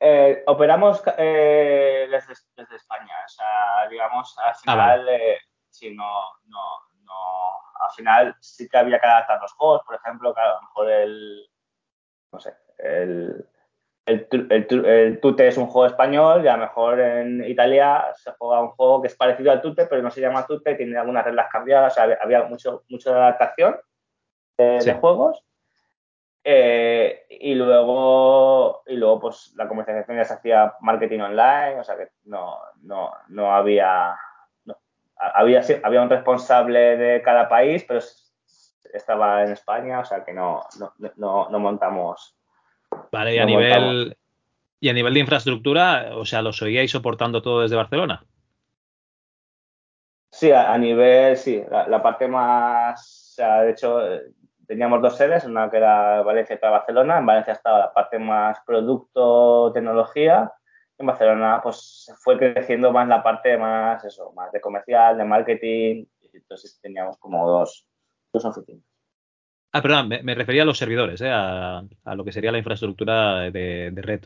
[0.00, 5.32] Eh, operamos eh, desde, desde, España, o sea, digamos, al final, ah, vale.
[5.32, 5.38] eh,
[5.68, 6.04] sí, no,
[6.46, 6.87] no, no,
[7.80, 10.90] al final sí que había que adaptar los juegos, por ejemplo, claro, a lo mejor
[10.90, 11.50] el,
[12.32, 13.48] no sé, el,
[14.06, 18.32] el, el, el, Tute es un juego español y a lo mejor en Italia se
[18.32, 21.24] juega un juego que es parecido al Tute, pero no se llama Tute, tiene algunas
[21.24, 23.76] reglas cambiadas, o sea, había, mucho, mucho de adaptación
[24.56, 24.90] de, sí.
[24.90, 25.44] de juegos.
[26.44, 31.96] Eh, y luego, y luego, pues la comercialización ya se hacía marketing online, o sea
[31.96, 34.16] que no, no, no había,
[35.18, 38.00] había, había un responsable de cada país, pero
[38.92, 42.36] estaba en España, o sea que no, no, no, no montamos.
[43.12, 44.16] Vale, y a nivel montamos.
[44.80, 48.24] y a nivel de infraestructura, o sea, ¿lo seguíais soportando todo desde Barcelona?
[50.30, 54.00] Sí, a, a nivel, sí, la, la, parte más, o sea, de hecho,
[54.68, 57.18] teníamos dos sedes, una que era Valencia y otra Barcelona.
[57.18, 60.52] En Valencia estaba la parte más producto, tecnología.
[60.98, 66.04] En Barcelona, pues fue creciendo más la parte más, eso, más de comercial, de marketing.
[66.32, 67.86] Entonces teníamos como dos,
[68.32, 68.84] dos oficinas.
[69.72, 71.30] Ah, perdón, me, me, refería a los servidores, ¿eh?
[71.30, 74.24] a, a, lo que sería la infraestructura de, de red.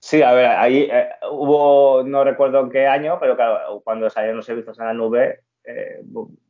[0.00, 4.38] Sí, a ver, ahí eh, hubo, no recuerdo en qué año, pero claro, cuando salieron
[4.38, 6.02] los servicios en la nube, eh,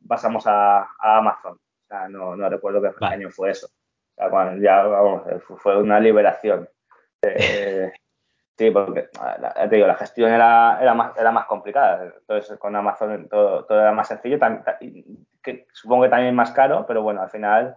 [0.07, 1.59] pasamos a, a Amazon
[1.93, 3.15] sea, no, no recuerdo qué vale.
[3.15, 3.67] año fue eso.
[3.67, 5.23] O sea, cuando ya, vamos,
[5.59, 6.67] fue una liberación.
[7.21, 7.91] Eh,
[8.57, 9.09] sí, porque
[9.69, 12.13] te digo, la gestión era, era, más, era más complicada.
[12.19, 14.39] Entonces, con Amazon todo, todo era más sencillo.
[15.41, 17.75] que, supongo que también más caro, pero bueno, al final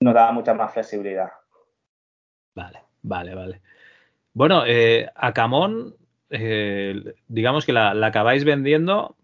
[0.00, 1.30] nos daba mucha más flexibilidad.
[2.54, 3.62] Vale, vale, vale.
[4.32, 5.94] Bueno, eh, a Camón,
[6.30, 9.16] eh, digamos que la, la acabáis vendiendo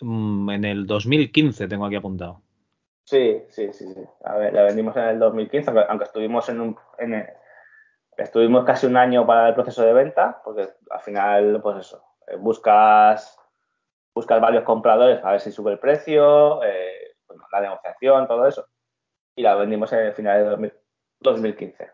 [0.00, 2.42] mmm, en el 2015, tengo aquí apuntado.
[3.04, 4.04] Sí, sí, sí, sí.
[4.24, 7.26] A ver, la vendimos en el 2015, aunque, aunque estuvimos en un, en el,
[8.16, 12.36] estuvimos casi un año para el proceso de venta, porque al final, pues eso, eh,
[12.36, 13.38] buscas,
[14.14, 18.66] buscas varios compradores a ver si sube el precio, eh, pues la negociación, todo eso.
[19.36, 20.72] Y la vendimos en el final de 2000,
[21.20, 21.90] 2015.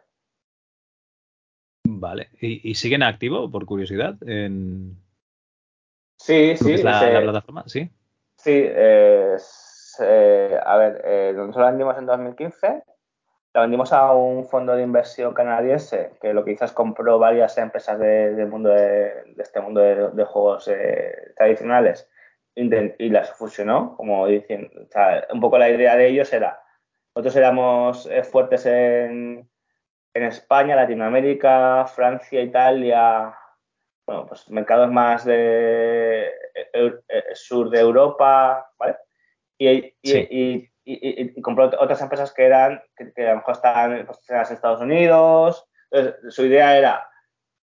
[1.84, 2.30] Vale.
[2.40, 4.16] ¿Y, ¿Y, siguen activo, por curiosidad?
[4.26, 4.96] En...
[6.18, 6.74] Sí, sí.
[6.74, 7.64] Es la, plataforma?
[7.66, 7.90] Sí.
[8.36, 9.36] Sí, eh,
[10.00, 12.82] eh, a ver, eh, nosotros la vendimos en 2015,
[13.55, 17.59] la vendimos a un fondo de inversión canadiense que lo que hizo es compró varias
[17.59, 22.09] empresas de, de mundo de, de, este mundo de, de juegos eh, tradicionales
[22.55, 26.62] y, las fusionó, como dicen, o sea, un poco la idea de ellos era,
[27.14, 29.48] nosotros éramos eh, fuertes en,
[30.14, 33.34] en España, Latinoamérica, Francia, Italia,
[34.07, 38.96] bueno, pues mercados más de eh, eh, sur de Europa, ¿vale?
[39.59, 40.28] y, sí.
[40.30, 44.80] y, y, compró otras empresas que eran, que, a lo mejor estaban posicionadas en Estados
[44.80, 45.67] Unidos.
[45.91, 47.09] Entonces, su idea era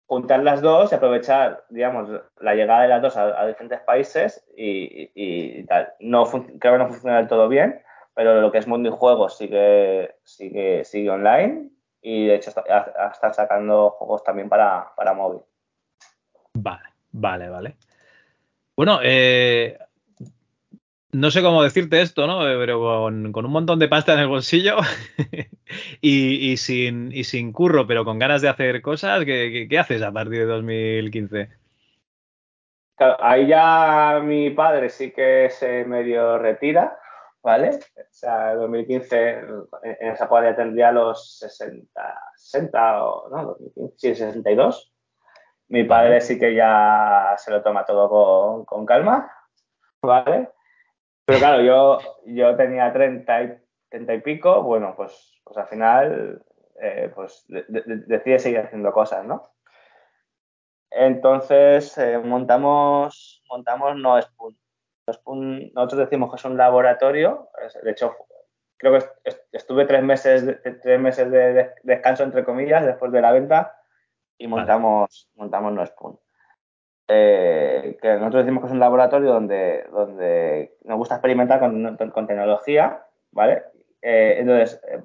[0.07, 2.11] juntar las dos y aprovechar, digamos,
[2.41, 5.93] la llegada de las dos a, diferentes países y, y, tal.
[5.99, 7.81] Creo que no funciona del todo bien,
[8.15, 11.71] pero lo que es mundo y juegos sigue, sigue, sigue online
[12.03, 15.43] y de hecho está, está sacando juegos también para, para móvil.
[16.55, 17.77] Vale, vale, vale.
[18.77, 19.79] Bueno, eh,
[21.13, 22.41] no sé cómo decirte esto, ¿no?
[22.41, 24.77] Pero con, con un montón de pasta en el bolsillo
[26.01, 29.79] y, y, sin, y sin curro, pero con ganas de hacer cosas, ¿qué, qué, qué
[29.79, 31.49] haces a partir de 2015?
[32.97, 36.99] Claro, ahí ya mi padre sí que se medio retira,
[37.43, 37.71] ¿vale?
[37.97, 39.31] O sea, 2015,
[39.83, 44.93] en esa época ya tendría los 60, 60 o no, 2015, sí, 62.
[45.69, 49.33] Mi padre sí que ya se lo toma todo con, con calma,
[50.03, 50.51] ¿vale?
[51.31, 53.59] Pero claro, yo, yo tenía 30 y,
[53.89, 56.43] 30 y pico, bueno, pues, pues al final
[56.81, 59.43] eh, pues de, de, decide seguir haciendo cosas, ¿no?
[60.91, 64.59] Entonces eh, montamos, montamos No Spoon.
[65.07, 65.71] no Spoon.
[65.73, 67.49] Nosotros decimos que es un laboratorio,
[67.83, 68.17] de hecho
[68.77, 69.05] creo que
[69.53, 73.77] estuve tres meses, tres meses de descanso entre comillas después de la venta
[74.37, 75.43] y montamos, vale.
[75.43, 76.19] montamos No Spoon.
[77.13, 82.27] Eh, que nosotros decimos que es un laboratorio donde, donde nos gusta experimentar con, con
[82.29, 83.65] tecnología, ¿vale?
[84.01, 85.03] Eh, entonces, eh,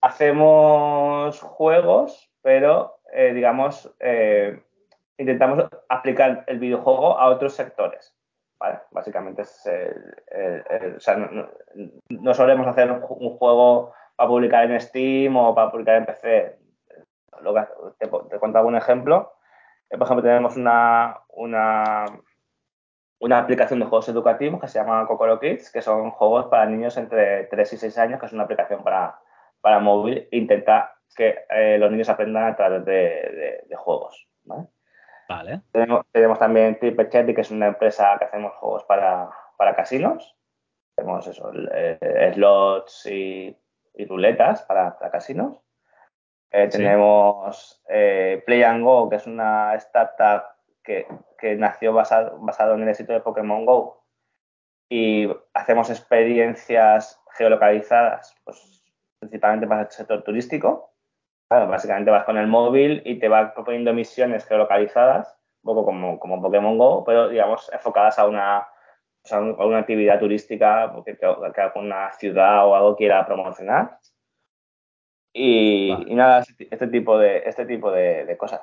[0.00, 3.94] hacemos juegos, pero, digamos,
[5.16, 8.16] intentamos aplicar el videojuego a otros sectores.
[8.58, 8.80] ¿vale?
[8.90, 15.54] Básicamente es el, o sea, no, solemos hacer un, juego para publicar en Steam o
[15.54, 16.58] para publicar en PC.
[17.98, 19.34] te, te cuento algún ejemplo.
[19.90, 22.06] Eh, por ejemplo, tenemos una, una,
[23.18, 26.96] una, aplicación de juegos educativos que se llama Cocoro Kids, que son juegos para niños
[26.96, 29.18] entre 3 y 6 años, que es una aplicación para,
[29.60, 30.28] para móvil.
[30.30, 34.28] Intenta que eh, los niños aprendan a través de, de, juegos.
[34.44, 34.68] ¿vale?
[35.72, 40.36] Tenemos, tenemos, también Triple que es una empresa que hacemos juegos para, para casinos.
[40.94, 43.56] Tenemos eso, eh, slots y,
[43.94, 45.58] y ruletas para, para casinos.
[46.52, 50.42] Eh, tenemos eh, Play and Go, que es una startup
[50.82, 51.06] que,
[51.56, 54.04] nació basado, basado en el éxito de Pokémon Go.
[54.88, 58.82] Y hacemos experiencias geolocalizadas, pues,
[59.20, 60.92] principalmente para el sector turístico.
[61.48, 66.42] básicamente vas con el móvil y te va proponiendo misiones geolocalizadas, un poco como, como
[66.42, 68.68] Pokémon Go, pero digamos enfocadas a una,
[69.30, 73.98] a una actividad turística que, que alguna ciudad o algo quiera promocionar.
[75.32, 78.60] Y, nada, este tipo de, este tipo de, cosas.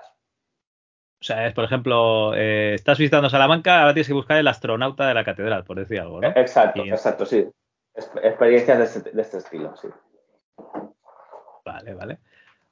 [1.20, 5.08] O sea, es, por ejemplo, eh, estás visitando Salamanca, ahora tienes que buscar el astronauta
[5.08, 6.28] de la catedral, por decir algo, ¿no?
[6.30, 7.48] Exacto, exacto, sí.
[8.22, 9.88] Experiencias de este, de este, estilo, sí.
[11.66, 12.20] Vale, vale.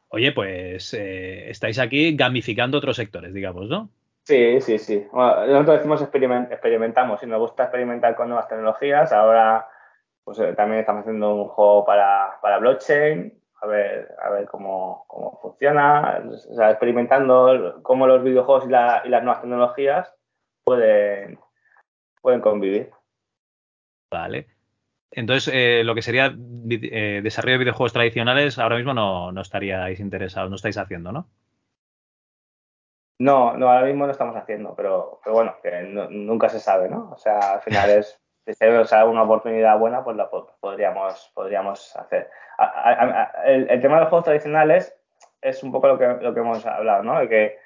[0.10, 3.90] Oye, pues eh, estáis aquí gamificando otros sectores, digamos, ¿no?
[4.24, 5.06] Sí, sí, sí.
[5.14, 9.12] nosotros decimos experimentamos y nos gusta experimentar con nuevas tecnologías.
[9.12, 9.68] Ahora,
[10.24, 15.06] pues eh, también estamos haciendo un juego para, para blockchain a ver, a ver cómo,
[15.42, 20.14] funciona, o sea, experimentando cómo los videojuegos y, las nuevas tecnologías
[20.64, 21.40] pueden,
[22.22, 22.92] pueden convivir.
[24.12, 24.48] Vale.
[25.12, 26.36] Entonces, eh, lo que sería
[26.70, 31.30] eh, desarrollo de videojuegos tradicionales, ahora mismo no, no, estaríais interesados, no estáis haciendo, ¿no?
[33.18, 35.72] No, no, ahora mismo no estamos haciendo, pero, pero bueno, que
[36.10, 37.12] nunca se sabe, ¿no?
[37.12, 41.96] O sea, al final es si se sale una oportunidad buena, pues la podríamos, podríamos
[41.96, 42.30] hacer.
[43.46, 44.96] el, tema de los juegos tradicionales
[45.42, 47.20] es un poco lo que, lo que hemos hablado, ¿no?
[47.20, 47.58] De que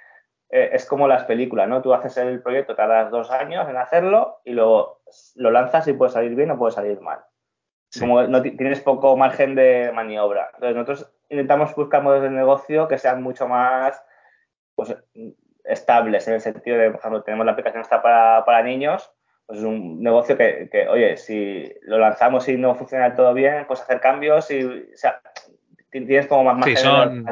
[0.50, 1.82] eh, es como las películas, ¿no?
[1.82, 5.02] Tú haces el proyecto, tardas dos años en hacerlo y luego
[5.36, 7.20] lo lanzas y puede salir bien o puede salir mal.
[8.00, 10.52] Como no tienes poco margen de maniobra.
[10.54, 14.02] Entonces nosotros intentamos buscar modelos de negocio que sean mucho más
[14.76, 14.96] pues,
[15.64, 19.12] estables, en el sentido de, por ejemplo, tenemos la aplicación esta para, para niños,
[19.50, 23.82] pues es un negocio que, oye, si lo lanzamos y no funciona todo bien, puedes
[23.82, 25.20] hacer cambios y, o sea,
[25.90, 27.26] tienes como más sí, son,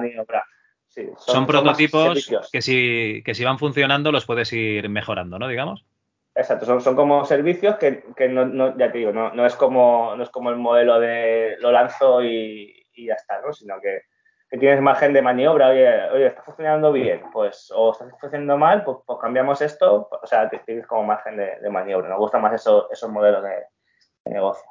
[0.87, 5.47] sí, son, prototipos que si, que si van funcionando los puedes ir mejorando, ¿no?
[5.47, 5.85] Digamos.
[6.33, 9.55] Exacto, son, son como servicios que, que no, no, ya te digo, no, no, es
[9.55, 13.53] como, no es como el modelo de lo lanzo y, y ya está, ¿no?
[13.53, 14.01] Sino que
[14.49, 18.83] que tienes margen de maniobra, oye, oye, está funcionando bien, pues, o está funcionando mal,
[18.83, 22.07] pues, pues cambiamos esto, o sea, tienes como margen de, maniobra.
[22.07, 24.63] Nos gustan más eso, esos modelos de, negocio.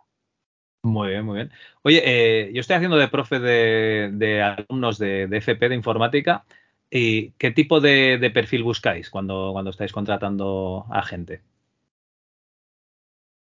[0.83, 1.51] Muy bien, muy bien.
[1.83, 6.45] Oye, eh, yo estoy haciendo de profe de, alumnos de, FP de informática.
[6.89, 11.43] ¿Y qué tipo de, perfil buscáis cuando, cuando estáis contratando a gente?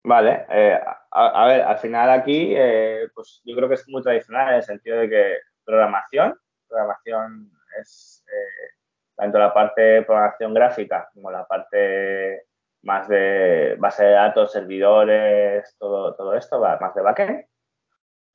[0.02, 0.78] Vale, eh,
[1.10, 4.62] a, ver, al final aquí, eh, pues yo creo que es muy tradicional en el
[4.62, 6.38] sentido de que programación.
[6.68, 7.50] Programación
[7.80, 8.74] es eh,
[9.16, 12.46] tanto la parte de programación gráfica como la parte
[12.82, 17.46] más de base de datos, servidores, todo, todo esto, va más de backend.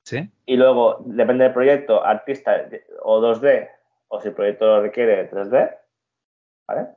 [0.04, 0.30] Sí.
[0.46, 2.68] Y luego, depende del proyecto, artista
[3.02, 3.70] o 2D,
[4.08, 5.76] o si el proyecto lo requiere, 3D.
[6.66, 6.88] ¿Vale?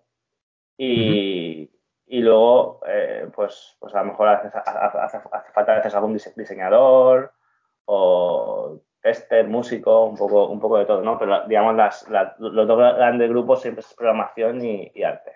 [0.77, 1.69] Y,
[2.07, 7.33] y luego, eh, pues, pues a lo mejor hace, hace, hace falta hacer algún diseñador
[7.85, 11.19] o tester, músico, un poco, un poco de todo, ¿no?
[11.19, 12.07] Pero digamos, las,
[12.39, 15.33] los dos grandes grupos siempre es programación y, arte.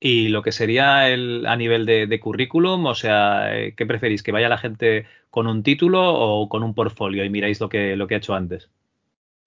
[0.00, 4.22] Y lo que sería el, a nivel de, currículum, o sea, eh, ¿qué preferís?
[4.22, 7.96] ¿Que vaya la gente con un título o con un portfolio y miráis lo que,
[7.96, 8.70] lo que ha hecho antes?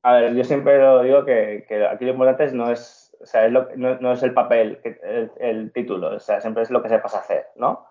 [0.04, 4.12] A ver, yo siempre lo digo que, aquí lo importante no es, o sea, no,
[4.12, 7.88] es el papel, el, el, título, o sea, siempre es lo que sepas hacer, ¿no?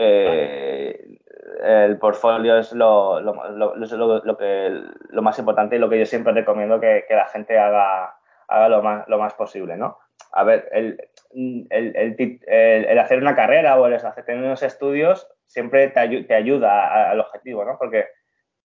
[0.00, 1.18] Eh,
[1.60, 6.78] el portfolio es lo, lo, que, lo más importante y lo que yo siempre recomiendo
[6.78, 8.16] que, la gente haga,
[8.46, 9.98] haga lo, más, lo más posible, ¿no?
[10.32, 11.00] A ver, el,
[11.70, 17.18] el, hacer una carrera o el hacer tener unos estudios siempre te, te ayuda al
[17.18, 17.76] objetivo, ¿no?
[17.76, 18.06] Porque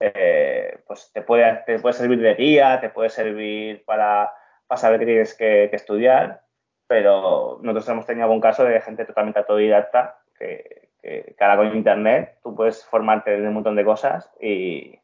[0.00, 4.32] eh, pues te puede, te puede servir de guía, te puede servir para,
[4.66, 6.42] para saber qué tienes que, estudiar,
[6.86, 12.38] pero nosotros hemos tenido algún caso de gente totalmente autodidacta que, que, ahora con internet
[12.42, 14.98] tú puedes formarte de un montón de cosas y,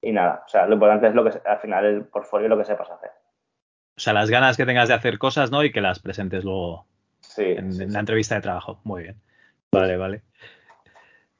[0.00, 2.64] y nada, o sea, lo importante es lo que al final el portfolio lo que
[2.64, 3.10] sepas hacer.
[3.96, 5.64] O sea, las ganas que tengas de hacer cosas, ¿no?
[5.64, 6.86] Y que las presentes luego
[7.36, 8.80] en, la entrevista de trabajo.
[8.84, 9.16] Muy bien.
[9.72, 10.22] Vale, vale.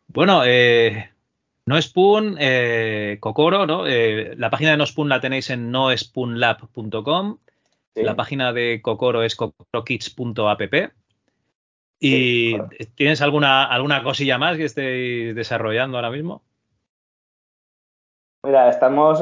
[0.09, 1.11] Bueno, eh,
[1.67, 3.87] no Spoon, eh, Kokoro, ¿no?
[3.87, 7.39] Eh, la página de No Spoon la tenéis en nospoonlab.com.
[7.95, 10.93] La página de Kokoro es kokorokids.app.
[12.01, 12.57] ¿Y
[12.95, 16.43] tienes alguna, alguna cosilla más que estéis desarrollando ahora mismo?
[18.45, 19.21] Mira, estamos,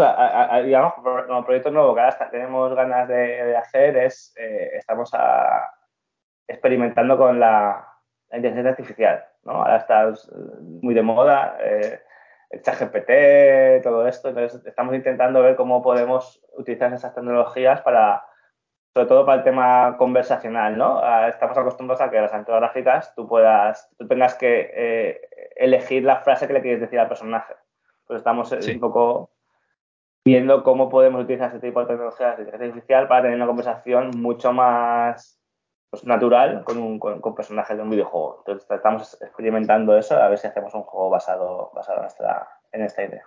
[0.64, 5.10] digamos, como proyecto nuevo que ahora tenemos ganas de, hacer es, eh, estamos
[6.46, 7.92] experimentando con la,
[8.30, 9.52] inteligencia artificial, ¿no?
[9.52, 10.12] Ahora está
[10.60, 12.02] muy de moda, eh,
[12.50, 18.22] el chat GPT, todo esto, entonces estamos intentando ver cómo podemos utilizar esas tecnologías para,
[18.96, 21.00] sobre todo para el tema conversacional, ¿no?
[21.02, 25.20] Ah, estamos acostumbrados a que las antropográficas tú puedas, tú tengas que eh,
[25.54, 27.52] elegir la frase que le quieres decir al personaje
[28.06, 29.32] pues estamos eh, un poco
[30.24, 34.12] viendo cómo podemos utilizar este tipo de tecnologías de inteligencia artificial para tener una conversación
[34.16, 35.38] mucho más
[35.90, 38.38] pues, natural con, un, con, personajes de un videojuego.
[38.46, 42.80] Entonces estamos experimentando eso a ver si hacemos un juego basado, basado en, esta, en
[42.80, 43.26] esta idea.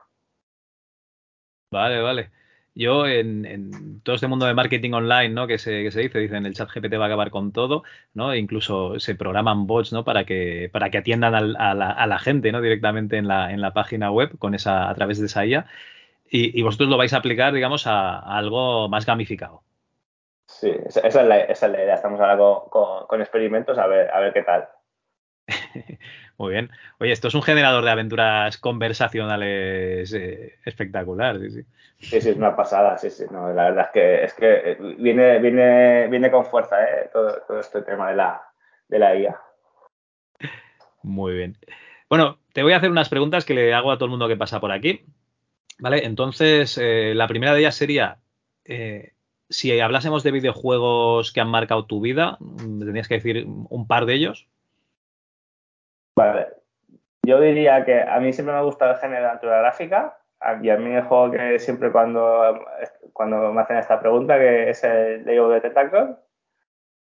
[1.71, 2.31] Vale, vale.
[2.75, 5.47] Yo en, todo este mundo de marketing online, ¿no?
[5.47, 7.83] Que se, que se dice, dicen el chat GPT va a acabar con todo,
[8.13, 8.31] ¿no?
[8.31, 10.03] E incluso se programan bots, ¿no?
[10.03, 12.61] Para que, para que atiendan a, la, gente, ¿no?
[12.61, 15.65] Directamente en la, en la página web con esa, a través de esa IA.
[16.31, 19.63] Y, vosotros lo vais a aplicar, digamos, a, algo más gamificado.
[20.45, 21.95] Sí, esa, es, la, esa es, la, idea.
[21.95, 24.69] Estamos ahora con, con, experimentos a ver, a ver qué tal.
[26.39, 26.71] Muy bien.
[26.99, 31.37] Oye, esto es un generador de aventuras conversacionales eh, espectacular.
[31.37, 31.65] Sí, sí.
[31.99, 32.97] sí, sí, es una pasada.
[32.97, 33.25] Sí, sí.
[33.29, 37.59] No, la verdad es que, es que viene, viene, viene con fuerza eh, todo, todo,
[37.59, 38.41] este tema de la,
[38.87, 39.37] de la IA.
[41.03, 41.57] Muy bien.
[42.09, 44.37] Bueno, te voy a hacer unas preguntas que le hago a todo el mundo que
[44.37, 45.03] pasa por aquí.
[45.77, 48.19] Vale, entonces eh, la primera de ellas sería,
[48.63, 49.11] eh,
[49.49, 54.13] si hablásemos de videojuegos que han marcado tu vida, tendrías que decir un par de
[54.13, 54.47] ellos.
[56.19, 56.47] Vale.
[57.23, 60.17] Yo diría que a mí siempre me ha gustado el género de aventura gráfica
[60.61, 62.65] y a mí el juego que siempre cuando,
[63.13, 66.15] cuando me hacen esta pregunta, que es el Lego de Tentacle,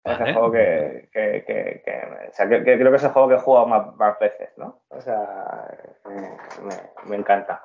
[0.04, 3.36] es el juego que, que, que, o sea, que, creo que es el juego que
[3.36, 4.84] he jugado más, veces, ¿no?
[4.90, 5.68] O sea,
[7.06, 7.64] me, encanta.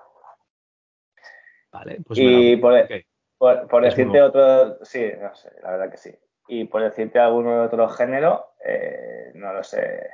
[1.73, 6.17] Vale, pues y por, por, decirte otro, sí, no sé, la verdad que sí.
[6.47, 10.09] Y por decirte alguno de otro género, eh, no lo sé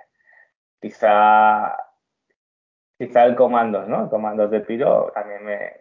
[0.81, 1.77] quizá,
[2.99, 4.05] quizá el Comandos, ¿no?
[4.05, 5.73] El Comandos de Piro también me,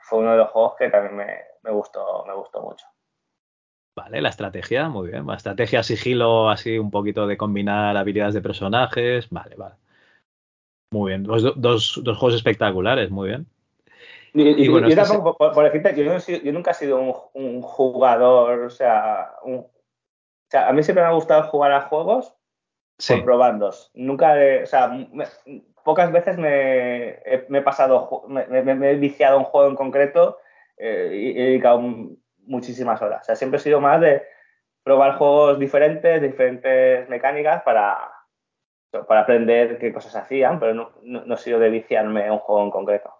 [0.00, 1.16] fue uno de los juegos que también
[1.62, 2.86] me, gustó, me gustó mucho.
[3.94, 5.26] Vale, la estrategia, muy bien.
[5.26, 9.28] La estrategia, sigilo, así un poquito de combinar habilidades de personajes.
[9.30, 9.74] Vale, vale.
[10.92, 11.24] Muy bien.
[11.24, 13.46] Dos, dos, juegos espectaculares, muy bien.
[14.34, 15.94] Y, bueno, yo, tampoco, por, decirte,
[16.42, 16.98] yo, nunca he sido
[17.34, 19.70] un, jugador, o sea, o
[20.50, 22.34] sea, a mí siempre me ha gustado jugar a juegos
[23.08, 23.90] por probandos.
[23.94, 24.92] Nunca, o sea,
[25.84, 30.38] pocas veces me, he, pasado, me, he viciado un juego en concreto
[30.76, 31.80] eh, y he dedicado
[32.46, 33.22] muchísimas horas.
[33.22, 34.22] O sea, siempre he sido más de
[34.82, 38.10] probar juegos diferentes, diferentes mecánicas para,
[39.06, 42.70] para aprender qué cosas hacían, pero no, no, he sido de viciarme un juego en
[42.70, 43.12] concreto.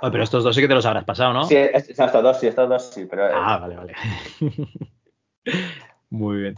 [0.00, 1.44] pero estos dos sí que te los habrás pasado, ¿no?
[1.44, 3.28] Sí, estos dos sí, estos dos sí, pero...
[3.32, 3.94] Ah, vale, vale.
[6.10, 6.54] Muy bien.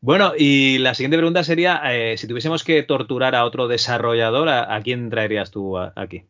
[0.00, 4.80] Bueno, y la siguiente pregunta sería, eh, si tuviésemos que torturar a otro desarrollador, ¿a,
[4.82, 6.28] quién traerías tú aquí?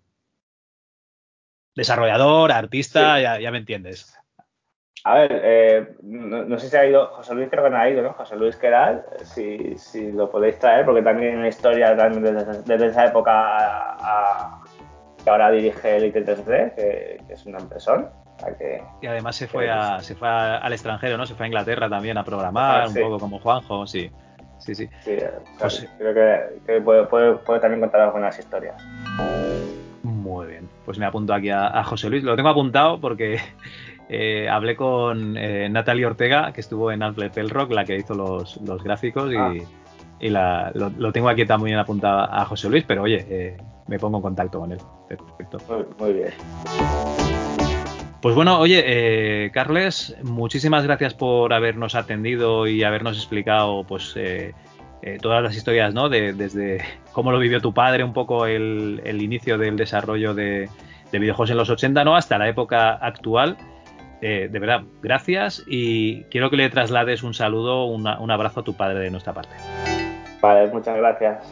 [1.75, 4.17] Desarrollador, artista, ya, me entiendes.
[5.05, 8.03] A ver, eh, no, sé si ha ido, José Luis creo que no ha ido,
[8.03, 8.13] ¿no?
[8.15, 13.07] José Luis Queral, si, si lo podéis traer, porque también hay una historia desde, esa
[13.07, 14.63] época
[15.23, 17.59] que ahora dirige el IT3D, que, que es una
[19.01, 21.27] Y además se fue, a, se fue al extranjero, ¿no?
[21.27, 24.11] Se fue a Inglaterra también a programar, ah, un poco como Juanjo, sí.
[24.59, 24.89] Sí, sí.
[25.59, 26.15] Pues creo
[26.67, 28.75] que, puede, también contar algunas historias.
[30.03, 30.69] Muy bien.
[30.85, 32.25] Pues me apunto aquí a, José Luis.
[32.25, 33.39] Lo tengo apuntado porque
[34.09, 38.59] eh, hablé con eh, Natalie Ortega, que estuvo en Alfred Rock, la que hizo los,
[38.83, 39.37] gráficos, y,
[40.35, 40.71] ah.
[40.75, 43.57] lo, tengo aquí también apuntado a José Luis, pero oye, eh,
[43.87, 44.79] me pongo en contacto con él.
[45.09, 45.59] Perfecto.
[45.99, 47.26] muy bien.
[48.27, 54.53] Pues bueno, oye, eh, Carles, muchísimas gracias por habernos atendido y habernos explicado, pues, eh,
[55.03, 56.09] eh, todas las historias, ¿no?
[56.09, 56.83] De, desde
[57.13, 60.69] cómo lo vivió tu padre, un poco el, inicio del desarrollo de,
[61.13, 62.17] videojuegos en los 80, ¿no?
[62.17, 63.57] Hasta la época actual.
[64.21, 68.99] de verdad, gracias y quiero que le traslades un saludo, un abrazo a tu padre
[68.99, 69.55] de nuestra parte.
[70.43, 71.45] Vale, muchas gracias.